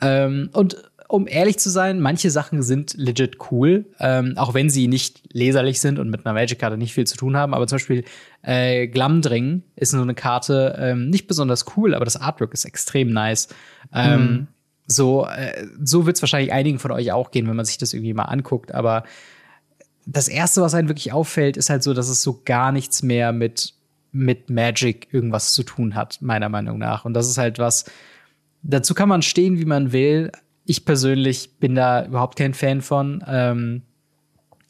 [0.00, 0.76] Ähm, und
[1.08, 5.80] um ehrlich zu sein, manche Sachen sind legit cool, ähm, auch wenn sie nicht leserlich
[5.80, 7.54] sind und mit einer Magic-Karte nicht viel zu tun haben.
[7.54, 8.04] Aber zum Beispiel
[8.42, 13.12] äh, Glamdring ist so eine Karte ähm, nicht besonders cool, aber das Artwork ist extrem
[13.12, 13.48] nice.
[13.92, 14.46] Ähm, mhm.
[14.86, 17.92] So, äh, so wird es wahrscheinlich einigen von euch auch gehen, wenn man sich das
[17.92, 18.72] irgendwie mal anguckt.
[18.74, 19.04] Aber
[20.06, 23.32] das erste, was einem wirklich auffällt, ist halt so, dass es so gar nichts mehr
[23.32, 23.74] mit
[24.14, 27.04] mit Magic irgendwas zu tun hat, meiner Meinung nach.
[27.04, 27.84] Und das ist halt was,
[28.62, 30.30] dazu kann man stehen, wie man will,
[30.64, 33.22] ich persönlich bin da überhaupt kein Fan von.
[33.26, 33.82] Ähm,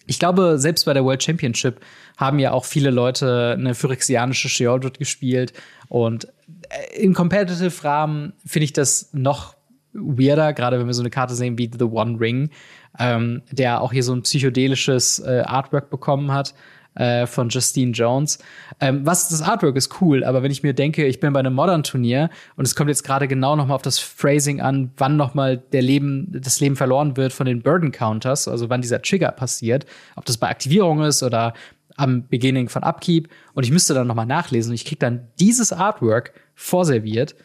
[0.07, 1.80] ich glaube, selbst bei der World Championship
[2.16, 5.52] haben ja auch viele Leute eine phyrexianische Sheoldred gespielt.
[5.88, 6.26] Und
[6.68, 9.57] äh, im Competitive-Rahmen finde ich das noch
[9.92, 12.50] weirder, gerade wenn wir so eine Karte sehen wie The One Ring,
[12.98, 16.54] ähm, der auch hier so ein psychedelisches äh, Artwork bekommen hat
[16.94, 18.38] äh, von Justine Jones.
[18.80, 21.54] Ähm, was das Artwork ist cool, aber wenn ich mir denke, ich bin bei einem
[21.54, 25.35] Modern-Turnier und es kommt jetzt gerade genau noch mal auf das Phrasing an, wann noch
[25.35, 29.30] mal der Leben, das Leben verloren wird von den Burden Counters, also wann dieser Trigger
[29.30, 31.54] passiert, ob das bei Aktivierung ist oder
[31.96, 35.28] am Beginning von Upkeep und ich müsste dann noch mal nachlesen und ich krieg dann
[35.38, 37.37] dieses Artwork vorserviert.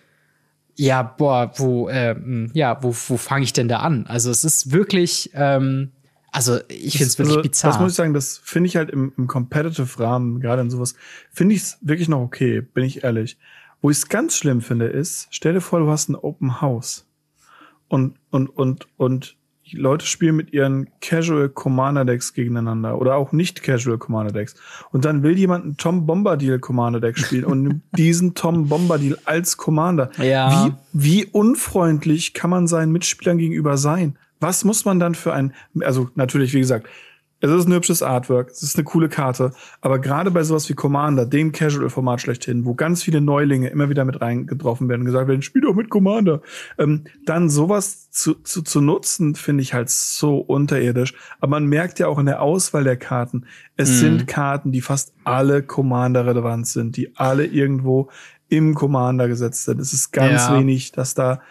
[0.76, 2.16] Ja, boah, wo, äh,
[2.54, 4.06] ja, wo, wo fange ich denn da an?
[4.08, 5.92] Also es ist wirklich, ähm,
[6.32, 7.72] also ich finde es wirklich also, bizarr.
[7.72, 10.96] Das muss ich sagen, das finde ich halt im, im Competitive-Rahmen, gerade in sowas,
[11.32, 13.38] finde ich es wirklich noch okay, bin ich ehrlich.
[13.82, 17.08] Wo ich es ganz schlimm finde, ist, stell dir vor, du hast ein Open House
[17.88, 19.38] und, und, und, und
[19.72, 24.56] Leute spielen mit ihren Casual Commander Decks gegeneinander oder auch nicht Casual Commander Decks.
[24.92, 29.18] Und dann will jemand einen Tom Bombadil Commander Deck spielen und nimmt diesen Tom Bombadil
[29.26, 30.10] als Commander.
[30.18, 30.74] Ja.
[30.94, 34.18] Wie, wie unfreundlich kann man seinen Mitspielern gegenüber sein?
[34.40, 36.88] Was muss man dann für ein, also natürlich, wie gesagt,
[37.42, 40.74] es ist ein hübsches Artwork, es ist eine coole Karte, aber gerade bei sowas wie
[40.74, 45.30] Commander, dem Casual-Format schlechthin, wo ganz viele Neulinge immer wieder mit reingetroffen werden und gesagt
[45.30, 46.42] werden, spiel doch mit Commander,
[46.78, 51.14] ähm, dann sowas zu, zu, zu nutzen, finde ich halt so unterirdisch.
[51.40, 53.46] Aber man merkt ja auch in der Auswahl der Karten,
[53.78, 53.96] es mhm.
[53.96, 58.10] sind Karten, die fast alle Commander relevant sind, die alle irgendwo
[58.50, 59.80] im Commander gesetzt sind.
[59.80, 60.60] Es ist ganz ja.
[60.60, 61.42] wenig, dass da,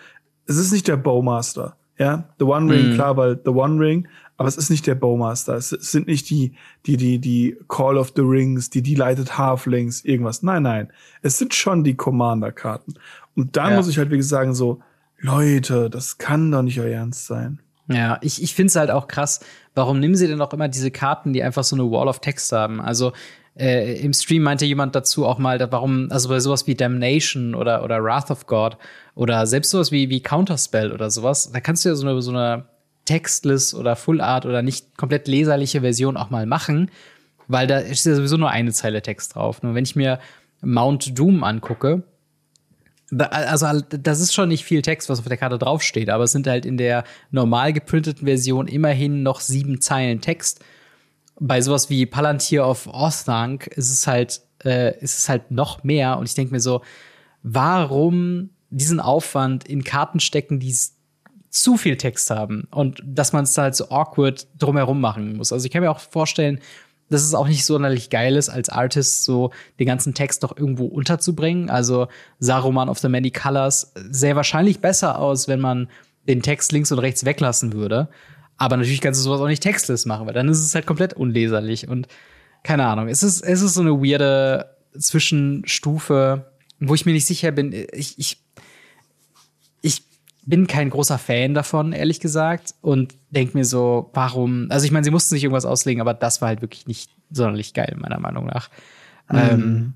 [0.47, 1.78] es ist nicht der Bowmaster.
[1.99, 2.95] Ja, The One Ring, mhm.
[2.95, 5.55] klar, weil The One Ring, aber es ist nicht der Bowmaster.
[5.55, 6.55] Es sind nicht die,
[6.87, 10.45] die, die, die Call of the Rings, die Delighted Halflings, irgendwas.
[10.45, 10.93] Nein, nein.
[11.23, 12.95] Es sind schon die Commander-Karten.
[13.35, 13.77] Und da ja.
[13.77, 14.81] muss ich halt wirklich sagen, so,
[15.19, 17.59] Leute, das kann doch nicht euer Ernst sein.
[17.89, 19.41] Ja, ich, ich finde es halt auch krass.
[19.75, 22.53] Warum nehmen sie denn auch immer diese Karten, die einfach so eine Wall of Text
[22.53, 22.81] haben?
[22.81, 23.13] Also
[23.59, 27.83] äh, im Stream meinte jemand dazu auch mal, warum, also bei sowas wie Damnation oder,
[27.83, 28.77] oder Wrath of God
[29.15, 32.31] oder selbst sowas wie, wie Counterspell oder sowas, da kannst du ja so eine, so
[32.31, 32.67] eine
[33.05, 36.91] Textless oder Full Art oder nicht komplett leserliche Version auch mal machen,
[37.49, 39.63] weil da ist ja sowieso nur eine Zeile Text drauf.
[39.63, 40.21] Nur wenn ich mir
[40.61, 42.03] Mount Doom angucke,
[43.11, 46.47] also das ist schon nicht viel Text, was auf der Karte draufsteht, aber es sind
[46.47, 50.63] halt in der normal geprinteten Version immerhin noch sieben Zeilen Text
[51.41, 56.19] bei sowas wie Palantir of Orthanc ist es halt, äh, ist es halt noch mehr.
[56.19, 56.83] Und ich denke mir so,
[57.43, 60.77] warum diesen Aufwand in Karten stecken, die
[61.51, 65.53] zu viel Text haben und dass man es halt so awkward drumherum machen muss.
[65.53, 66.61] Also ich kann mir auch vorstellen,
[67.09, 70.87] dass es auch nicht sonderlich geil ist, als Artist so den ganzen Text doch irgendwo
[70.87, 71.71] unterzubringen.
[71.71, 75.89] Also Saruman of the Many Colors sähe wahrscheinlich besser aus, wenn man
[76.27, 78.09] den Text links und rechts weglassen würde.
[78.59, 81.15] Aber natürlich kannst du sowas auch nicht textless machen, weil dann ist es halt komplett
[81.15, 82.09] unleserlich und
[82.65, 83.09] keine Ahnung.
[83.09, 87.73] Es ist, es ist so eine weirde Zwischenstufe, wo ich mir nicht sicher bin.
[87.93, 88.43] Ich, ich,
[89.81, 90.03] ich
[90.45, 94.67] bin kein großer Fan davon, ehrlich gesagt, und denke mir so, warum?
[94.71, 97.75] Also ich meine, sie mussten sich irgendwas auslegen, aber das war halt wirklich nicht sonderlich
[97.75, 98.71] geil, meiner Meinung nach.
[99.31, 99.39] Mhm.
[99.39, 99.93] Ähm,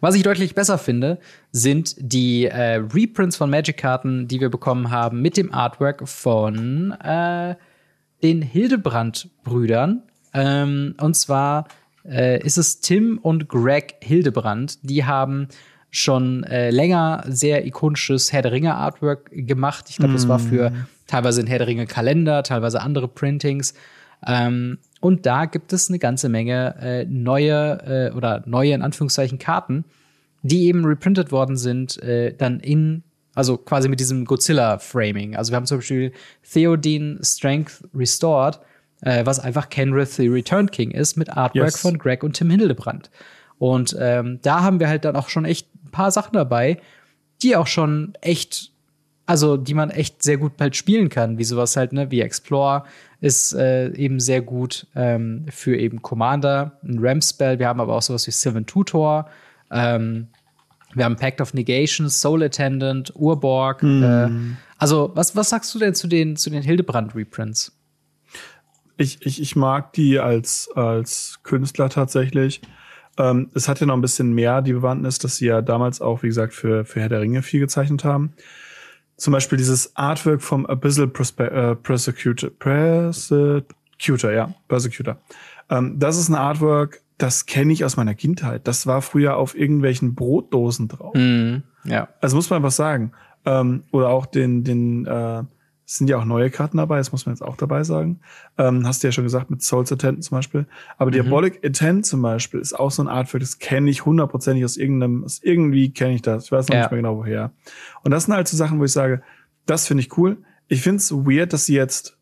[0.00, 1.18] was ich deutlich besser finde,
[1.52, 7.56] sind die äh, Reprints von Magic-Karten, die wir bekommen haben mit dem Artwork von äh,
[8.22, 10.02] den Hildebrand-Brüdern.
[10.34, 11.68] Ähm, und zwar
[12.04, 14.78] äh, ist es Tim und Greg Hildebrand.
[14.88, 15.48] Die haben
[15.90, 19.86] schon äh, länger sehr ikonisches Herr der Ringe Artwork gemacht.
[19.88, 20.16] Ich glaube, mm.
[20.16, 20.86] das war für mm.
[21.06, 23.74] teilweise ein Herr der Ringe Kalender, teilweise andere Printings.
[24.26, 29.38] Ähm, und da gibt es eine ganze Menge äh, neue äh, oder neue in Anführungszeichen
[29.38, 29.84] Karten,
[30.42, 33.04] die eben reprintet worden sind, äh, dann in
[33.38, 35.36] also quasi mit diesem Godzilla-Framing.
[35.36, 36.12] Also wir haben zum Beispiel
[36.52, 38.58] Theodine Strength Restored,
[39.02, 41.80] äh, was einfach Kenrith the Return King ist, mit Artwork yes.
[41.80, 43.10] von Greg und Tim Hildebrand.
[43.58, 46.78] Und ähm, da haben wir halt dann auch schon echt ein paar Sachen dabei,
[47.40, 48.72] die auch schon echt,
[49.26, 52.82] also die man echt sehr gut halt spielen kann, wie sowas halt, ne, wie Explore
[53.20, 57.60] ist äh, eben sehr gut ähm, für eben Commander, ein Ram-Spell.
[57.60, 59.28] Wir haben aber auch sowas wie Sylvan Tutor.
[59.70, 60.26] Ähm,
[60.94, 63.82] wir haben Pact of Negation, Soul Attendant, Urborg.
[63.82, 64.02] Mm.
[64.02, 64.30] Äh,
[64.78, 67.72] also, was, was sagst du denn zu den, zu den Hildebrand-Reprints?
[68.96, 72.60] Ich, ich, ich mag die als, als Künstler tatsächlich.
[73.16, 76.22] Ähm, es hat ja noch ein bisschen mehr die Bewandtnis, dass sie ja damals auch,
[76.22, 78.32] wie gesagt, für, für Herr der Ringe viel gezeichnet haben.
[79.16, 85.16] Zum Beispiel dieses Artwork vom Abyssal Prospe äh, Prosecutor, Prosecutor, ja, Prosecutor.
[85.70, 88.66] Ähm, das ist ein Artwork, das kenne ich aus meiner Kindheit.
[88.68, 91.14] Das war früher auf irgendwelchen Brotdosen drauf.
[91.14, 92.08] Mm, ja.
[92.20, 93.12] Also muss man einfach sagen.
[93.44, 95.42] Ähm, oder auch den, den, äh,
[95.84, 98.20] es sind ja auch neue Karten dabei, das muss man jetzt auch dabei sagen.
[98.56, 100.66] Ähm, hast du ja schon gesagt, mit Souls Attend zum Beispiel.
[100.96, 101.14] Aber mhm.
[101.14, 104.76] Diabolic Attend zum Beispiel ist auch so eine Art für das kenne ich hundertprozentig aus
[104.76, 106.44] irgendeinem, aus irgendwie kenne ich das.
[106.44, 106.82] Ich weiß noch ja.
[106.82, 107.52] nicht mehr genau woher.
[108.04, 109.22] Und das sind halt so Sachen, wo ich sage,
[109.66, 110.36] Das finde ich cool.
[110.68, 112.17] Ich finde es weird, dass sie jetzt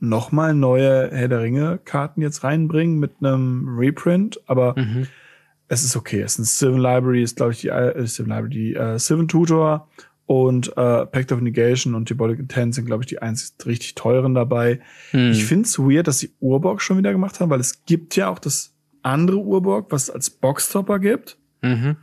[0.00, 5.06] noch mal neue Herr der Ringe Karten jetzt reinbringen mit einem Reprint, aber Mhm.
[5.68, 6.22] es ist okay.
[6.22, 9.28] Es ist ein Sylvan Library, ist glaube ich die äh, Sylvan Library, die äh, Sylvan
[9.28, 9.88] Tutor
[10.26, 14.34] und äh, Pact of Negation und Diabolic Intent sind glaube ich die einzig richtig teuren
[14.34, 14.80] dabei.
[15.10, 15.32] Hm.
[15.32, 18.28] Ich finde es weird, dass sie Urborg schon wieder gemacht haben, weil es gibt ja
[18.28, 21.36] auch das andere Urborg, was es als Boxtopper gibt.
[21.62, 21.96] Mhm.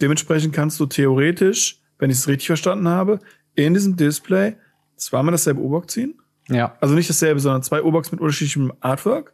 [0.00, 3.20] Dementsprechend kannst du theoretisch, wenn ich es richtig verstanden habe,
[3.54, 4.56] in diesem Display
[4.96, 6.14] zweimal dasselbe Urborg ziehen.
[6.48, 9.32] Ja, Also nicht dasselbe, sondern zwei Urborgs mit unterschiedlichem Artwork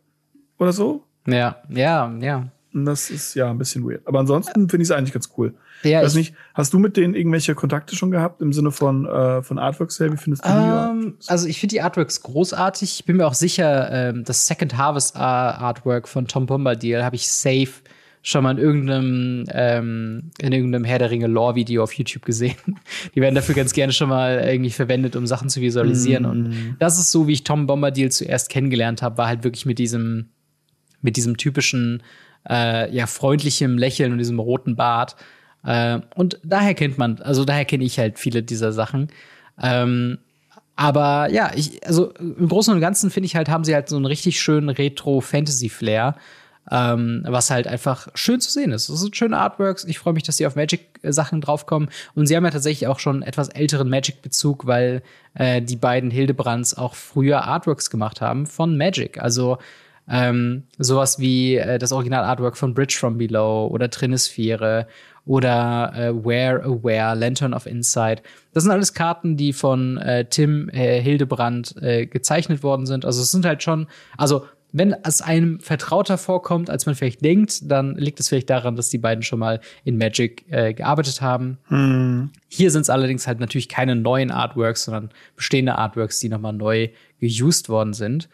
[0.59, 1.05] oder so.
[1.27, 2.49] ja, ja, ja.
[2.75, 4.07] Und das ist ja ein bisschen weird.
[4.07, 5.55] Aber ansonsten finde ich es eigentlich ganz cool.
[5.83, 8.71] Ja, ich weiß ich- nicht, hast du mit denen irgendwelche Kontakte schon gehabt im Sinne
[8.73, 10.12] von, äh, von Artworks her?
[10.12, 10.55] Wie findest du die?
[10.55, 13.01] Ähm, also ich finde die Artworks großartig.
[13.01, 17.16] Ich bin mir auch sicher, ähm, das Second Harvest Ar- Artwork von Tom Bombadil habe
[17.16, 17.71] ich safe
[18.22, 22.57] schon mal in irgendeinem, ähm, in irgendeinem Herr der Ringe Lore-Video auf YouTube gesehen.
[23.14, 26.24] Die werden dafür ganz gerne schon mal irgendwie verwendet, um Sachen zu visualisieren.
[26.24, 29.78] Und das ist so, wie ich Tom Bombadil zuerst kennengelernt habe, war halt wirklich mit
[29.78, 30.31] diesem,
[31.00, 32.02] mit diesem typischen,
[32.48, 35.16] äh, ja, freundlichem Lächeln und diesem roten Bart.
[35.64, 39.09] Äh, und daher kennt man, also daher kenne ich halt viele dieser Sachen.
[39.61, 40.18] Ähm,
[40.76, 43.96] aber ja, ich, also im Großen und Ganzen finde ich halt, haben sie halt so
[43.96, 46.14] einen richtig schönen Retro-Fantasy-Flair,
[46.70, 48.88] ähm, was halt einfach schön zu sehen ist.
[48.88, 49.85] Das sind schöne Artworks.
[49.85, 51.88] Ich freue mich, dass sie auf Magic-Sachen draufkommen.
[52.14, 55.02] Und sie haben ja tatsächlich auch schon etwas älteren Magic-Bezug, weil
[55.35, 59.20] äh, die beiden Hildebrands auch früher Artworks gemacht haben von Magic.
[59.22, 59.59] Also
[60.09, 64.87] ähm, sowas wie äh, das Original-Artwork von Bridge from Below oder Trinisphäre
[65.28, 68.22] oder äh, Where Aware, Lantern of Insight.
[68.54, 73.04] Das sind alles Karten, die von äh, Tim äh, Hildebrand äh, gezeichnet worden sind.
[73.04, 77.70] Also es sind halt schon, also wenn es einem vertrauter vorkommt, als man vielleicht denkt,
[77.70, 81.59] dann liegt es vielleicht daran, dass die beiden schon mal in Magic äh, gearbeitet haben.
[81.68, 82.31] Hm.
[82.48, 86.88] Hier sind es allerdings halt natürlich keine neuen Artworks, sondern bestehende Artworks, die nochmal neu
[87.20, 88.28] geused worden sind.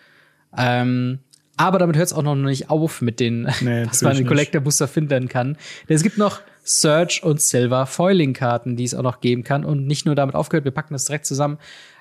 [0.57, 1.21] Ähm,
[1.57, 4.27] aber damit hört es auch noch nicht auf mit den, Nee, dass man nicht.
[4.27, 5.57] Collector Booster finden kann.
[5.89, 9.65] Denn es gibt noch Search und Silver Foiling Karten, die es auch noch geben kann.
[9.65, 11.59] Und nicht nur damit aufgehört, wir packen das direkt zusammen.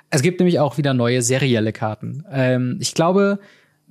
[0.09, 2.23] Es gibt nämlich auch wieder neue serielle Karten.
[2.31, 3.39] Ähm, ich glaube,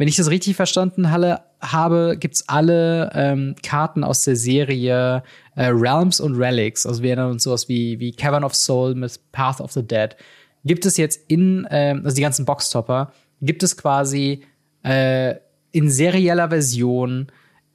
[0.03, 5.23] wenn ich das richtig verstanden habe, gibt's alle ähm, Karten aus der Serie
[5.55, 6.87] äh, Realms und Relics.
[6.87, 10.17] Also wir erinnern uns sowas wie, wie Cavern of Soul mit Path of the Dead.
[10.65, 13.13] Gibt es jetzt in, ähm, also die ganzen Boxtopper,
[13.43, 14.43] gibt es quasi
[14.83, 15.37] äh,
[15.71, 17.29] in serieller Version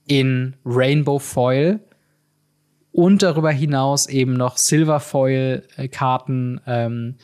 [0.06, 1.80] in Rainbow Foil
[2.92, 7.16] und darüber hinaus eben noch Silver Foil äh, Karten ähm,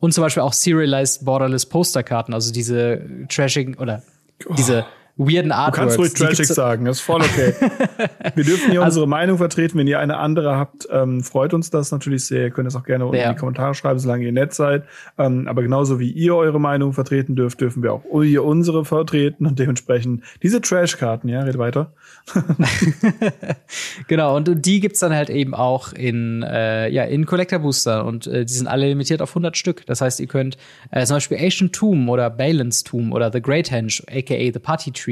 [0.00, 4.02] und zum Beispiel auch Serialized Borderless Poster Karten, also diese trashing oder
[4.50, 4.86] diese
[5.18, 5.78] weirden Du Artworks.
[5.78, 7.52] kannst ruhig Tragic sagen, das ist voll okay.
[8.36, 9.76] Wir dürfen hier Also- unsere Meinung vertreten.
[9.78, 12.44] Wenn ihr eine andere habt, ähm, freut uns das natürlich sehr.
[12.44, 13.24] Ihr könnt das auch gerne unten Ja.
[13.28, 14.84] in die Kommentare schreiben, solange ihr nett seid.
[15.18, 19.46] Ähm, aber genauso wie ihr eure Meinung vertreten dürft, dürfen wir auch ihr unsere vertreten
[19.46, 21.92] und dementsprechend diese Trash-Karten, ja, red weiter.
[24.06, 28.26] Genau, und die gibt's dann halt eben auch in, äh, ja, in Collector Booster und
[28.26, 29.84] äh, die sind alle limitiert auf 100 Stück.
[29.86, 30.56] Das heißt, ihr könnt
[30.90, 34.92] äh, zum Beispiel Ancient Tomb oder Balance Tomb oder The Great Henge, aka The Party
[34.92, 35.07] Tree,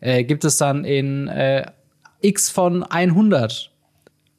[0.00, 1.66] äh, gibt es dann in äh,
[2.20, 3.72] X von 100.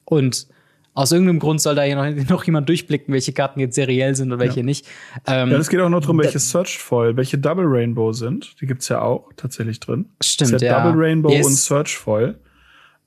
[0.06, 0.48] Und
[0.94, 4.32] aus irgendeinem Grund soll da hier noch, noch jemand durchblicken, welche Karten jetzt seriell sind
[4.32, 4.88] und welche nicht.
[5.28, 8.60] Ähm, Ja, es geht auch noch darum, welche Search Foil, welche Double Rainbow sind.
[8.62, 10.10] Die gibt's ja auch tatsächlich drin.
[10.24, 10.82] Stimmt, es ja.
[10.84, 11.46] Double Rainbow Yes.
[11.46, 12.40] und Search Foil.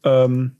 [0.04, 0.52] Ähm,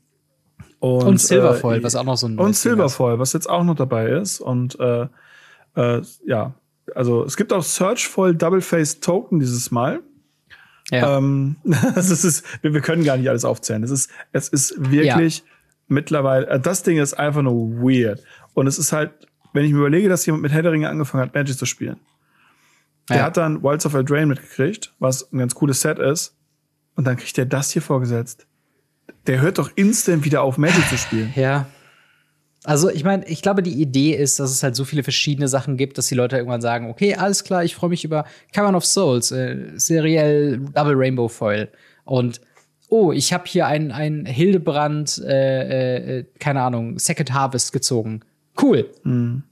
[0.79, 2.95] und, und Silver äh, was auch noch so ein Und neues Ding Silver ist.
[2.95, 4.41] Foil, was jetzt auch noch dabei ist.
[4.41, 5.07] Und äh,
[5.75, 6.53] äh, ja,
[6.95, 10.01] also es gibt auch Search Foil Double Face Token dieses Mal.
[10.91, 11.17] Ja.
[11.17, 13.81] Ähm, das ist, wir, wir können gar nicht alles aufzählen.
[13.83, 15.43] Es ist, es ist wirklich
[15.87, 18.21] mittlerweile, äh, das Ding ist einfach nur weird.
[18.53, 19.11] Und es ist halt,
[19.53, 21.97] wenn ich mir überlege, dass jemand mit Herr der Ringe angefangen hat, Magic zu spielen.
[23.09, 23.23] Der Ja.
[23.23, 26.35] hat dann Wilds of Eldraine mitgekriegt, was ein ganz cooles Set ist.
[26.95, 28.45] Und dann kriegt er das hier vorgesetzt.
[29.27, 31.33] Der hört doch instant wieder auf, Magic zu spielen.
[31.35, 31.67] Ja.
[32.63, 35.77] Also, ich meine, ich glaube, die Idee ist, dass es halt so viele verschiedene Sachen
[35.77, 38.85] gibt, dass die Leute irgendwann sagen, okay, alles klar, ich freue mich über Cavern of
[38.85, 41.69] Souls, äh, seriell Double Rainbow Foil.
[42.03, 42.39] Und
[42.89, 48.21] oh, ich habe hier ein, ein Hildebrand, äh, äh, keine Ahnung, Second Harvest gezogen.
[48.61, 48.89] Cool.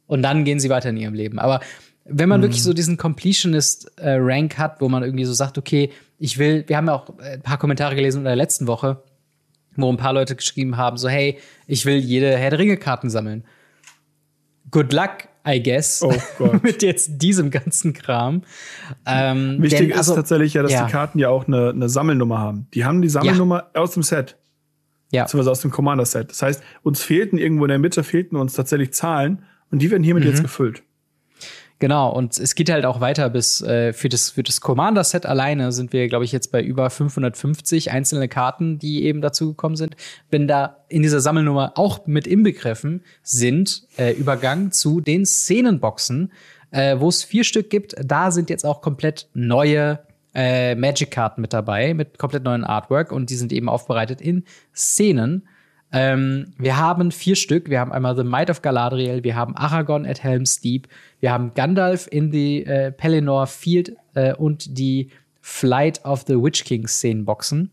[0.08, 1.40] Und dann gehen sie weiter in ihrem Leben.
[1.40, 1.62] Aber
[2.06, 6.64] wenn man wirklich so diesen Completionist-Rank hat, wo man irgendwie so sagt, okay, ich will,
[6.68, 9.02] wir haben ja auch äh, ein paar Kommentare gelesen in der letzten Woche,
[9.82, 13.44] wo ein paar Leute geschrieben haben, so, hey, ich will jede Herr der Ringe-Karten sammeln.
[14.72, 16.14] Good luck, I guess, Oh
[16.64, 18.44] mit jetzt diesem ganzen Kram.
[19.06, 20.86] Ähm, Wichtig denn, ist also, tatsächlich ja, dass ja.
[20.86, 22.68] die Karten ja auch eine, eine Sammelnummer haben.
[22.74, 24.38] Die haben die Sammelnummer aus dem Set,
[25.12, 26.30] Ja, beziehungsweise aus dem Commander-Set.
[26.30, 30.04] Das heißt, uns fehlten irgendwo in der Mitte, fehlten uns tatsächlich Zahlen und die werden
[30.04, 30.30] hiermit Mhm.
[30.30, 30.84] jetzt gefüllt.
[31.80, 35.72] Genau, und es geht halt auch weiter bis äh, für das, für das Commander-Set alleine
[35.72, 39.96] sind wir, glaube ich, jetzt bei über 550 einzelne Karten, die eben dazu gekommen sind.
[40.30, 46.34] Wenn da in dieser Sammelnummer auch mit inbegriffen sind, äh, Übergang zu den Szenenboxen,
[46.72, 47.96] äh, wo es vier Stück gibt.
[48.04, 50.00] Da sind jetzt auch komplett neue
[50.36, 54.44] äh, Magic-Karten mit dabei, mit komplett neuen Artwork und die sind eben aufbereitet in
[54.76, 55.48] Szenen.
[55.92, 57.70] Ähm, wir haben vier Stück.
[57.70, 60.88] Wir haben einmal The Might of Galadriel, wir haben Aragorn at Helm's Deep,
[61.20, 65.10] wir haben Gandalf in the äh, Pelennor Field äh, und die
[65.42, 67.72] Flight of the Witch King Szenenboxen.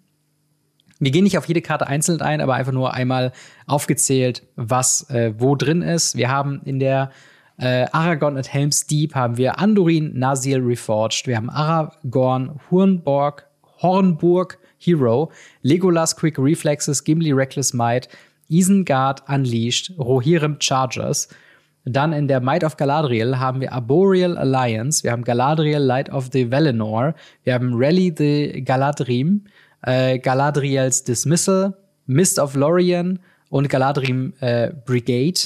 [0.99, 3.33] Wir gehen nicht auf jede Karte einzeln ein, aber einfach nur einmal
[3.67, 6.17] aufgezählt, was äh, wo drin ist.
[6.17, 7.11] Wir haben in der
[7.59, 11.27] äh, Aragorn at Helm's Deep haben wir Andurin Nazir Reforged.
[11.27, 13.47] Wir haben Aragorn Hornborg,
[13.83, 15.31] Hornburg Hero,
[15.63, 18.09] Legolas Quick Reflexes, Gimli Reckless Might,
[18.49, 21.29] Isengard Unleashed, Rohirrim Chargers.
[21.85, 26.31] Dann in der Might of Galadriel haben wir Arboreal Alliance, wir haben Galadriel Light of
[26.33, 27.15] the Valinor,
[27.45, 29.45] wir haben Rally the Galadrim,
[29.83, 33.21] äh, Galadriels Dismissal, Mist of Lorien
[33.51, 35.41] und Galadrim äh, Brigade.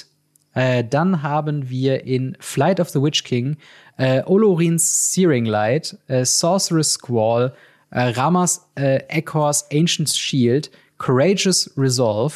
[0.55, 3.57] Äh, dann haben wir in Flight of the Witch King
[3.99, 7.53] äh, Olorins Searing Light, äh, Sorceress Squall,
[7.91, 12.34] äh, Ramas äh, Echo's Ancient Shield, Courageous Resolve,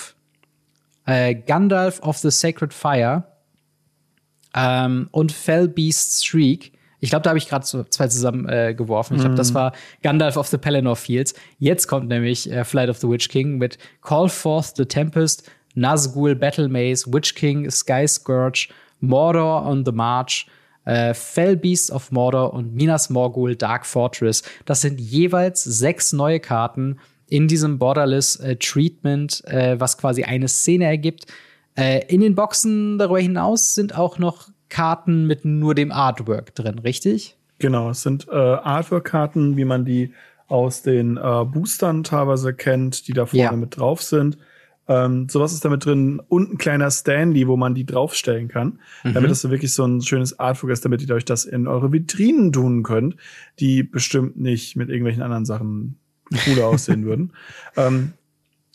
[1.07, 3.25] äh, Gandalf of the Sacred Fire
[4.55, 6.73] ähm, und Fell Beast's Shriek.
[7.01, 9.17] Ich glaube, da habe ich gerade so zwei zusammen äh, geworfen.
[9.17, 9.57] Ich glaube, das mhm.
[9.57, 11.35] war Gandalf of the Pelennor Fields.
[11.59, 16.35] Jetzt kommt nämlich äh, Flight of the Witch King mit Call Forth the Tempest, Nazgul
[16.35, 18.71] Battle Maze, Witch King, Sky Scourge,
[19.03, 20.47] Mordor on the March,
[20.85, 24.43] äh, Fell Beast of Mordor und Minas Morgul Dark Fortress.
[24.65, 30.49] Das sind jeweils sechs neue Karten in diesem Borderless äh, Treatment, äh, was quasi eine
[30.49, 31.27] Szene ergibt.
[31.77, 36.79] Äh, in den Boxen darüber hinaus sind auch noch Karten mit nur dem Artwork drin,
[36.79, 37.37] richtig?
[37.59, 40.13] Genau, es sind äh, Artwork-Karten, wie man die
[40.49, 43.53] aus den äh, Boostern teilweise kennt, die da vorne ja.
[43.53, 44.37] mit drauf sind.
[44.87, 49.15] Ähm, sowas ist damit drin und ein kleiner Standy, wo man die draufstellen kann, mhm.
[49.15, 51.93] damit das so wirklich so ein schönes Artwork ist, damit ihr euch das in eure
[51.93, 53.17] Vitrinen tun könnt,
[53.61, 55.99] die bestimmt nicht mit irgendwelchen anderen Sachen
[56.45, 57.33] cooler aussehen würden.
[57.77, 58.13] Ähm,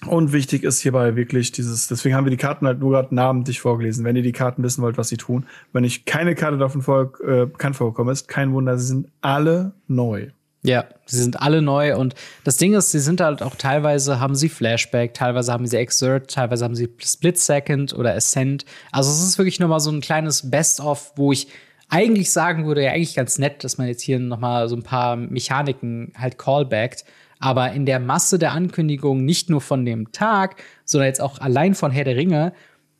[0.07, 3.59] und wichtig ist hierbei wirklich dieses, deswegen haben wir die Karten halt nur gerade namentlich
[3.59, 4.05] vorgelesen.
[4.05, 5.45] Wenn ihr die Karten wissen wollt, was sie tun.
[5.73, 9.73] Wenn ich keine Karte davon vor, äh, bekannt vorgekommen ist, kein Wunder, sie sind alle
[9.87, 10.29] neu.
[10.61, 14.35] Ja, sie sind alle neu und das Ding ist, sie sind halt auch teilweise haben
[14.35, 18.65] sie Flashback, teilweise haben sie Exert, teilweise haben sie Split Second oder Ascent.
[18.91, 21.47] Also es ist wirklich nochmal so ein kleines Best-of, wo ich
[21.87, 25.15] eigentlich sagen würde, ja eigentlich ganz nett, dass man jetzt hier nochmal so ein paar
[25.15, 27.05] Mechaniken halt callbackt.
[27.39, 31.73] Aber in der Masse der Ankündigungen, nicht nur von dem Tag, sondern jetzt auch allein
[31.73, 32.53] von Herr der Ringe,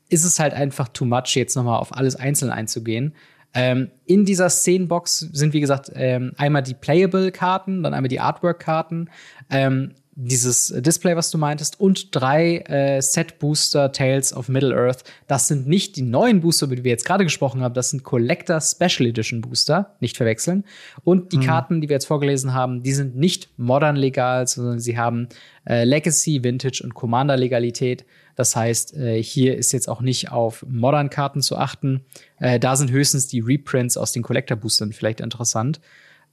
[0.08, 3.14] ist es halt einfach too much, jetzt nochmal auf alles einzeln einzugehen.
[3.54, 9.10] Ähm, in dieser Szenenbox sind, wie gesagt, ähm, einmal die Playable-Karten, dann einmal die Artwork-Karten,
[9.50, 15.06] ähm, dieses Display, was du meintest, und drei äh, Set-Booster Tales of Middle-earth.
[15.28, 18.04] Das sind nicht die neuen Booster, über die wir jetzt gerade gesprochen haben, das sind
[18.04, 20.66] Collector Special Edition Booster, nicht verwechseln.
[21.06, 21.44] Und die mhm.
[21.44, 25.30] Karten, die wir jetzt vorgelesen haben, die sind nicht modern legal, sondern sie haben
[25.66, 28.06] äh, Legacy, Vintage und Commander-Legalität.
[28.36, 32.06] Das heißt, äh, hier ist jetzt auch nicht auf Modern-Karten zu achten.
[32.40, 35.80] Äh, da sind höchstens die Reprints aus den Collector-Boostern vielleicht interessant.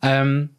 [0.03, 0.51] Ähm,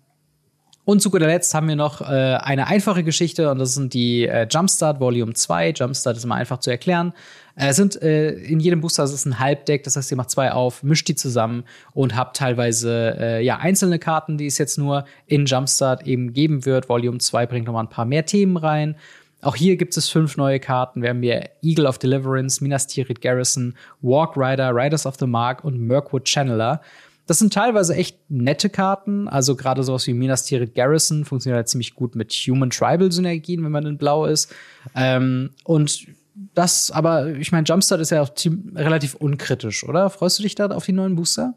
[0.87, 4.25] und zu guter Letzt haben wir noch äh, eine einfache Geschichte und das sind die
[4.25, 5.71] äh, Jumpstart Volume 2.
[5.71, 7.11] Jumpstart ist immer einfach zu erklären.
[7.57, 10.83] Äh, sind äh, in jedem Booster ist ein Halbdeck, das heißt, ihr macht zwei auf,
[10.83, 15.45] mischt die zusammen und habt teilweise äh, ja einzelne Karten, die es jetzt nur in
[15.45, 16.87] Jumpstart eben geben wird.
[16.87, 18.95] Volume 2 bringt noch mal ein paar mehr Themen rein.
[19.41, 21.01] Auch hier gibt es fünf neue Karten.
[21.01, 25.63] Wir haben hier Eagle of Deliverance, Minas Tirith Garrison, Walk Rider, Riders of the Mark
[25.63, 26.81] und Mirkwood Channeler.
[27.27, 29.27] Das sind teilweise echt nette Karten.
[29.27, 33.63] Also gerade sowas wie Minas Tirith Garrison funktioniert halt ziemlich gut mit Human Tribal Synergien,
[33.63, 34.53] wenn man in Blau ist.
[34.95, 36.07] Ähm, und
[36.55, 38.31] das, aber ich meine, Jumpstart ist ja auch
[38.75, 40.09] relativ unkritisch, oder?
[40.09, 41.55] Freust du dich da auf die neuen Booster?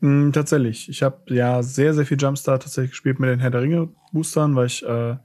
[0.00, 0.88] Mm, tatsächlich.
[0.88, 4.54] Ich habe ja sehr, sehr viel Jumpstart tatsächlich gespielt mit den Herr der Ringe Boostern,
[4.54, 5.16] weil ich äh,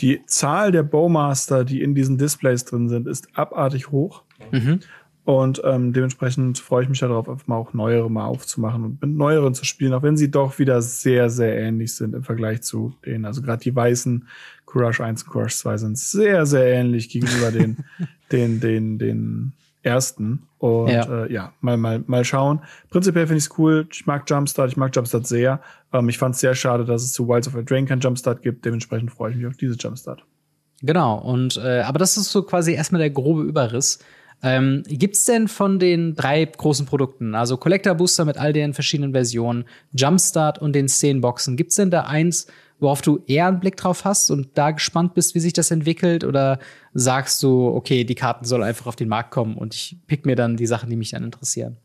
[0.00, 4.22] die Zahl der Bowmaster, die in diesen Displays drin sind, ist abartig hoch.
[4.50, 4.80] Mhm.
[5.24, 9.10] Und ähm, dementsprechend freue ich mich darauf, einfach mal auch neuere mal aufzumachen und mit
[9.12, 12.94] neueren zu spielen, auch wenn sie doch wieder sehr, sehr ähnlich sind im Vergleich zu
[13.06, 13.24] denen.
[13.24, 14.26] Also gerade die weißen
[14.66, 17.84] Courage 1 und Courage 2 sind sehr, sehr ähnlich gegenüber den,
[18.32, 20.48] den, den, den ersten.
[20.62, 22.60] Und ja, äh, ja mal, mal, mal schauen.
[22.88, 23.88] Prinzipiell finde ich es cool.
[23.90, 25.60] Ich mag Jumpstart, ich mag Jumpstart sehr.
[25.92, 28.42] Ähm, ich fand es sehr schade, dass es zu Wilds of a Drain kein Jumpstart
[28.42, 28.64] gibt.
[28.64, 30.24] Dementsprechend freue ich mich auf diese Jumpstart.
[30.80, 33.98] Genau, und äh, aber das ist so quasi erstmal der grobe Überriss.
[34.40, 39.10] Ähm, gibt's denn von den drei großen Produkten, also Collector Booster mit all den verschiedenen
[39.10, 42.46] Versionen, Jumpstart und den Szenenboxen, gibt's denn da eins,
[42.82, 46.24] worauf du eher einen Blick drauf hast und da gespannt bist, wie sich das entwickelt?
[46.24, 46.58] Oder
[46.92, 50.36] sagst du, okay, die Karten sollen einfach auf den Markt kommen und ich pick mir
[50.36, 51.76] dann die Sachen, die mich dann interessieren?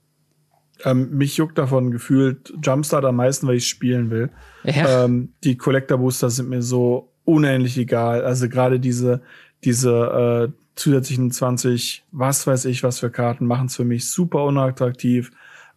[0.84, 4.30] Ähm, mich juckt davon gefühlt Jumpstart am meisten, weil ich spielen will.
[4.64, 5.06] Ja.
[5.06, 8.24] Ähm, die Collector Booster sind mir so unendlich egal.
[8.24, 9.22] Also gerade diese,
[9.64, 14.44] diese äh, zusätzlichen 20, was weiß ich, was für Karten, machen es für mich super
[14.44, 15.32] unattraktiv,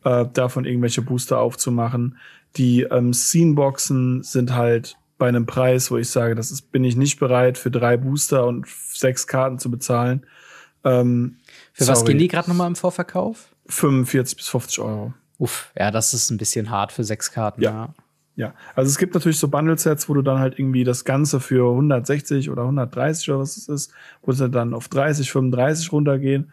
[0.04, 2.16] äh, davon irgendwelche Booster aufzumachen.
[2.56, 6.96] Die ähm, Scene-Boxen sind halt bei einem Preis, wo ich sage, das ist, bin ich
[6.96, 10.26] nicht bereit, für drei Booster und sechs Karten zu bezahlen.
[10.82, 11.36] Ähm,
[11.72, 11.96] für sorry.
[11.96, 13.54] was gehen die gerade nochmal im Vorverkauf?
[13.66, 15.14] 45 bis 50 Euro.
[15.38, 17.62] Uff, ja, das ist ein bisschen hart für sechs Karten.
[17.62, 17.70] Ja.
[17.70, 17.94] ja.
[18.36, 21.68] Ja, also es gibt natürlich so Bundle-Sets, wo du dann halt irgendwie das Ganze für
[21.72, 23.92] 160 oder 130 oder was es ist,
[24.22, 26.50] wo sie dann auf 30, 35 runtergehen.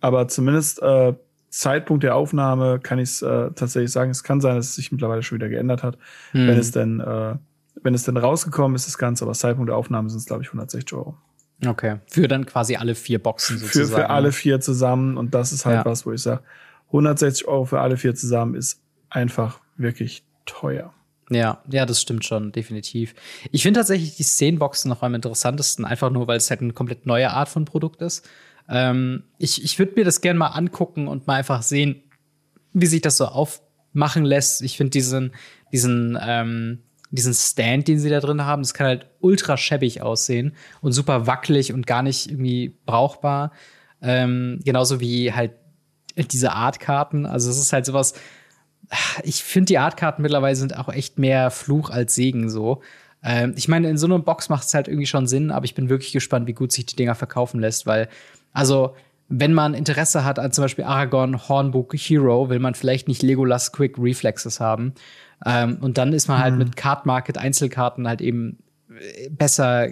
[0.00, 1.12] Aber zumindest äh,
[1.50, 4.92] Zeitpunkt der Aufnahme kann ich es äh, tatsächlich sagen, es kann sein, dass es sich
[4.92, 5.98] mittlerweile schon wieder geändert hat.
[6.30, 6.48] Hm.
[6.48, 7.34] Wenn es denn, äh,
[7.82, 10.48] wenn es denn rausgekommen ist, das Ganze, aber Zeitpunkt der Aufnahme sind es, glaube ich,
[10.48, 11.16] 160 Euro.
[11.64, 11.98] Okay.
[12.06, 13.88] Für dann quasi alle vier Boxen sozusagen.
[13.88, 15.16] Für, für alle vier zusammen.
[15.16, 15.84] Und das ist halt ja.
[15.84, 16.42] was, wo ich sage,
[16.88, 20.92] 160 Euro für alle vier zusammen ist einfach wirklich teuer.
[21.30, 23.14] Ja, ja, das stimmt schon, definitiv.
[23.50, 27.04] Ich finde tatsächlich die Szenenboxen noch am interessantesten, einfach nur, weil es halt eine komplett
[27.04, 28.28] neue Art von Produkt ist.
[28.68, 32.02] Ähm, ich ich würde mir das gerne mal angucken und mal einfach sehen,
[32.72, 34.62] wie sich das so aufmachen lässt.
[34.62, 35.32] Ich finde diesen,
[35.72, 36.82] diesen, ähm,
[37.16, 41.26] diesen Stand, den sie da drin haben, das kann halt ultra schäbig aussehen und super
[41.26, 43.52] wackelig und gar nicht irgendwie brauchbar.
[44.00, 45.52] Ähm, genauso wie halt
[46.16, 47.26] diese Artkarten.
[47.26, 48.14] Also es ist halt sowas,
[49.22, 52.82] ich finde, die Artkarten mittlerweile sind auch echt mehr Fluch als Segen so.
[53.22, 55.74] Ähm, ich meine, in so einer Box macht es halt irgendwie schon Sinn, aber ich
[55.74, 58.08] bin wirklich gespannt, wie gut sich die Dinger verkaufen lässt, weil,
[58.52, 58.94] also,
[59.28, 63.72] wenn man Interesse hat an zum Beispiel Aragorn, Hornbook, Hero, will man vielleicht nicht Legolas
[63.72, 64.94] Quick Reflexes haben.
[65.44, 66.58] Ähm, und dann ist man halt mhm.
[66.58, 68.58] mit Card Market Einzelkarten halt eben
[68.88, 69.88] äh, besser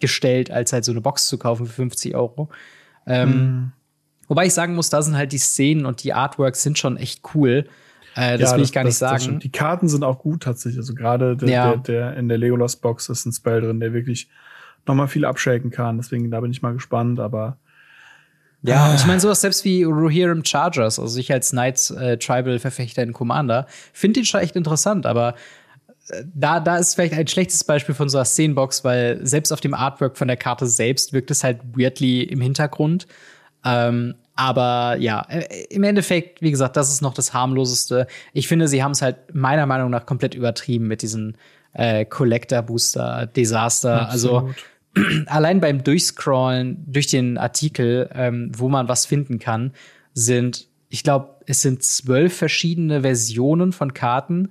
[0.00, 2.48] gestellt, als halt so eine Box zu kaufen für 50 Euro.
[3.06, 3.72] Ähm, mhm.
[4.28, 7.22] Wobei ich sagen muss, da sind halt die Szenen und die Artworks sind schon echt
[7.34, 7.66] cool.
[8.14, 9.40] Äh, das ja, will ich gar das, nicht sagen.
[9.40, 10.78] Die Karten sind auch gut tatsächlich.
[10.78, 11.76] Also gerade der, ja.
[11.76, 14.28] der, der, in der Legolas Box ist ein Spell drin, der wirklich
[14.86, 15.98] nochmal viel abshaken kann.
[15.98, 17.58] Deswegen da bin ich mal gespannt, aber
[18.62, 23.12] ja, ich meine, sowas selbst wie Rohirrim Chargers, also ich als Knights äh, Tribal-Verfechter in
[23.12, 25.34] Commander, finde den schon echt interessant, aber
[26.08, 29.60] äh, da, da ist vielleicht ein schlechtes Beispiel von so einer Szenenbox, weil selbst auf
[29.60, 33.06] dem Artwork von der Karte selbst wirkt es halt weirdly im Hintergrund.
[33.64, 38.06] Ähm, aber ja, äh, im Endeffekt, wie gesagt, das ist noch das harmloseste.
[38.32, 41.36] Ich finde, sie haben es halt meiner Meinung nach komplett übertrieben mit diesen
[41.72, 44.08] äh, Collector-Booster-Desaster.
[44.08, 44.50] Also
[45.26, 49.72] allein beim Durchscrollen durch den Artikel, ähm, wo man was finden kann,
[50.14, 54.50] sind, ich glaube, es sind zwölf verschiedene Versionen von Karten,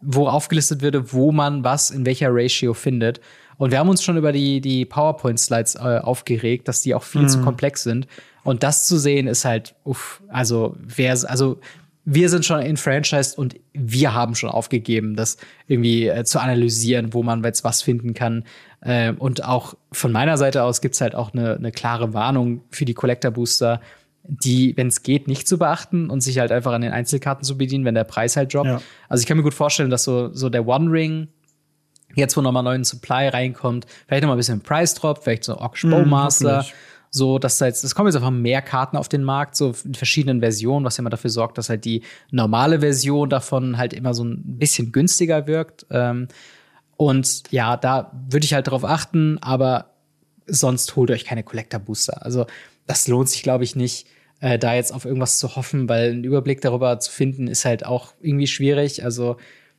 [0.00, 3.20] wo aufgelistet würde, wo man was in welcher Ratio findet.
[3.56, 7.22] Und wir haben uns schon über die, die PowerPoint-Slides äh, aufgeregt, dass die auch viel
[7.22, 7.28] mhm.
[7.28, 8.06] zu komplex sind.
[8.42, 11.58] Und das zu sehen ist halt, uff, also wer, also
[12.04, 17.22] wir sind schon enfranchised und wir haben schon aufgegeben, das irgendwie äh, zu analysieren, wo
[17.22, 18.44] man jetzt was finden kann.
[18.84, 22.84] Äh, und auch von meiner Seite aus gibt's halt auch eine, eine klare Warnung für
[22.84, 23.80] die Collector Booster,
[24.22, 27.58] die, wenn es geht, nicht zu beachten und sich halt einfach an den Einzelkarten zu
[27.58, 28.66] bedienen, wenn der Preis halt droppt.
[28.66, 28.80] Ja.
[29.08, 31.28] Also ich kann mir gut vorstellen, dass so, so der One Ring
[32.14, 35.82] jetzt, wo nochmal neuen Supply reinkommt, vielleicht nochmal ein bisschen Price Drop, vielleicht so Ox
[35.82, 36.62] Bowmaster.
[36.62, 36.66] Mm,
[37.10, 39.94] so, dass da jetzt, es kommen jetzt einfach mehr Karten auf den Markt, so in
[39.94, 44.24] verschiedenen Versionen, was immer dafür sorgt, dass halt die normale Version davon halt immer so
[44.24, 45.86] ein bisschen günstiger wirkt.
[45.90, 46.26] Ähm,
[46.96, 49.90] und ja, da würde ich halt drauf achten, aber
[50.46, 52.24] sonst holt euch keine Collector Booster.
[52.24, 52.46] Also,
[52.86, 54.06] das lohnt sich, glaube ich, nicht,
[54.40, 57.86] äh, da jetzt auf irgendwas zu hoffen, weil einen Überblick darüber zu finden, ist halt
[57.86, 59.04] auch irgendwie schwierig.
[59.04, 59.36] Also,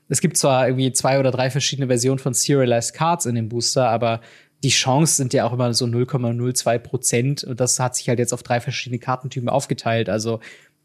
[0.09, 3.89] es gibt zwar irgendwie zwei oder drei verschiedene Versionen von Serialized Cards in dem Booster,
[3.89, 4.21] aber
[4.63, 8.33] die Chancen sind ja auch immer so 0,02 Prozent und das hat sich halt jetzt
[8.33, 10.09] auf drei verschiedene Kartentypen aufgeteilt.
[10.09, 10.39] Also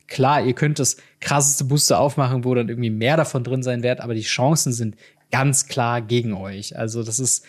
[0.07, 4.01] klar, ihr könnt das krasseste Booster aufmachen, wo dann irgendwie mehr davon drin sein wird,
[4.01, 4.97] aber die Chancen sind
[5.31, 6.77] ganz klar gegen euch.
[6.77, 7.45] Also das ist,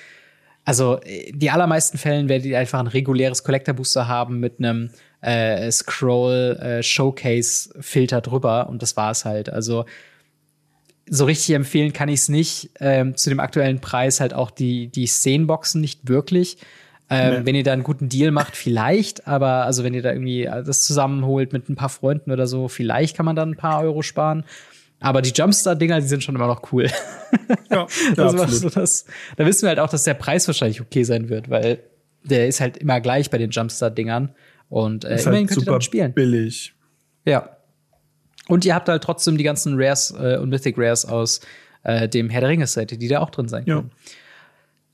[0.65, 0.99] also
[1.32, 4.89] die allermeisten Fällen werdet ihr einfach ein reguläres Collector Booster haben mit einem
[5.21, 9.49] äh, Scroll äh, Showcase Filter drüber und das war's halt.
[9.49, 9.86] Also
[11.09, 12.71] so richtig empfehlen kann ich es nicht.
[12.79, 16.57] Ähm, zu dem aktuellen Preis halt auch die, die Szenenboxen nicht wirklich.
[17.09, 17.45] Ähm, nee.
[17.45, 20.84] Wenn ihr da einen guten Deal macht, vielleicht, aber also wenn ihr da irgendwie das
[20.84, 24.45] zusammenholt mit ein paar Freunden oder so, vielleicht kann man dann ein paar Euro sparen.
[25.02, 26.88] Aber die Jumpstart-Dinger, die sind schon immer noch cool.
[27.70, 31.04] Ja, das ja so das, da wissen wir halt auch, dass der Preis wahrscheinlich okay
[31.04, 31.80] sein wird, weil
[32.24, 34.34] der ist halt immer gleich bei den Jumpstart-Dingern.
[34.70, 36.14] Und äh, Ist immerhin halt könnt ihr damit spielen.
[36.14, 36.74] billig.
[37.26, 37.58] Ja.
[38.47, 41.41] Und ihr habt halt trotzdem die ganzen Rares äh, und Mythic Rares aus
[41.84, 43.84] äh, dem Herr der Ringe-Set, die da auch drin sein Ja.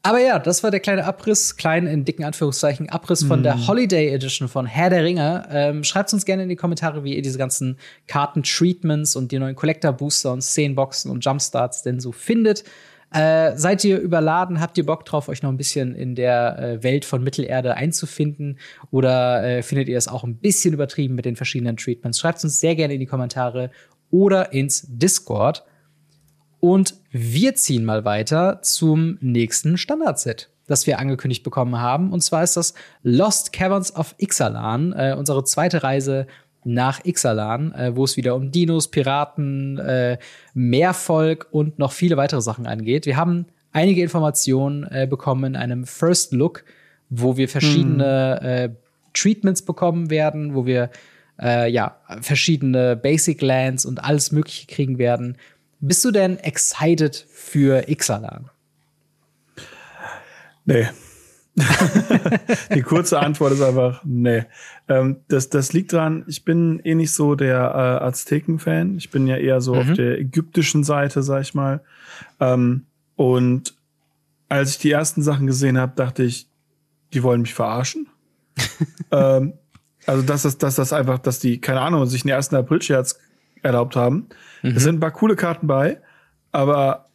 [0.08, 4.08] Aber ja, das war der kleine Abriss, klein in dicken Anführungszeichen, Abriss von der Holiday
[4.14, 5.46] Edition von Herr der Ringe.
[5.52, 7.78] Ähm, schreibt uns gerne in die Kommentare, wie ihr diese ganzen
[8.08, 12.64] Karten-Treatments und die neuen Collector-Booster und Szenenboxen und Jumpstarts denn so findet.
[13.12, 14.62] Äh, seid ihr überladen?
[14.62, 18.60] Habt ihr Bock drauf, euch noch ein bisschen in der äh, Welt von Mittelerde einzufinden?
[18.92, 22.20] Oder äh, findet ihr es auch ein bisschen übertrieben mit den verschiedenen Treatments?
[22.20, 23.72] Schreibt uns sehr gerne in die Kommentare
[24.10, 25.66] oder ins Discord.
[26.60, 32.12] Und wir ziehen mal weiter zum nächsten Standardset, das wir angekündigt bekommen haben.
[32.12, 36.28] Und zwar ist das Lost Caverns of Ixalan, äh, unsere zweite Reise
[36.64, 40.18] nach Ixalan, äh, wo es wieder um Dinos, Piraten, äh,
[40.54, 43.06] Meervolk und noch viele weitere Sachen angeht.
[43.06, 46.66] Wir haben einige Informationen äh, bekommen in einem First Look,
[47.10, 48.70] wo wir verschiedene äh,
[49.14, 50.90] Treatments bekommen werden, wo wir
[51.40, 55.38] äh, ja verschiedene Basic Lands und alles Mögliche kriegen werden.
[55.80, 58.50] Bist du denn excited für Ixalan?
[60.66, 60.88] Nee.
[62.76, 64.44] Die kurze Antwort ist einfach nee.
[64.88, 68.98] Ähm, das, das liegt daran, ich bin eh nicht so der äh, Azteken-Fan.
[68.98, 71.82] Ich bin ja eher so auf der ägyptischen Seite, sag ich mal.
[72.40, 73.74] Ähm, und
[74.50, 76.48] als ich die ersten Sachen gesehen habe, dachte ich,
[77.14, 78.08] die wollen mich verarschen.
[79.12, 79.54] ähm,
[80.06, 83.20] also, dass das, dass das einfach, dass die, keine Ahnung, sich den ersten April-Scherz
[83.64, 84.28] erlaubt haben.
[84.64, 86.00] Es sind ein paar coole Karten bei,
[86.52, 87.06] aber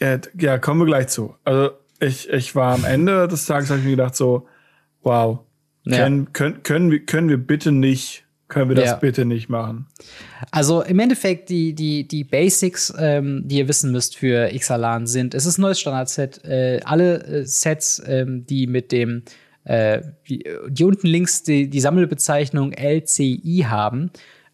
[0.00, 1.34] ja, ja, kommen wir gleich zu.
[1.44, 4.46] Also ich, ich war am Ende des Tages, habe ich mir gedacht so,
[5.02, 5.40] wow,
[5.84, 5.98] Ja.
[6.04, 8.94] können, können, können, wir, können wir bitte nicht, können wir das Ja.
[8.96, 9.86] bitte nicht machen?
[10.50, 15.34] Also im Endeffekt die, die, die Basics, ähm, die ihr wissen müsst für Ixalan sind,
[15.34, 16.44] es ist ein neues Standardset.
[16.44, 19.22] Äh, alle äh, Sets, ähm, die mit dem,
[19.64, 24.10] äh, die, die unten links die, die Sammelbezeichnung LCI haben,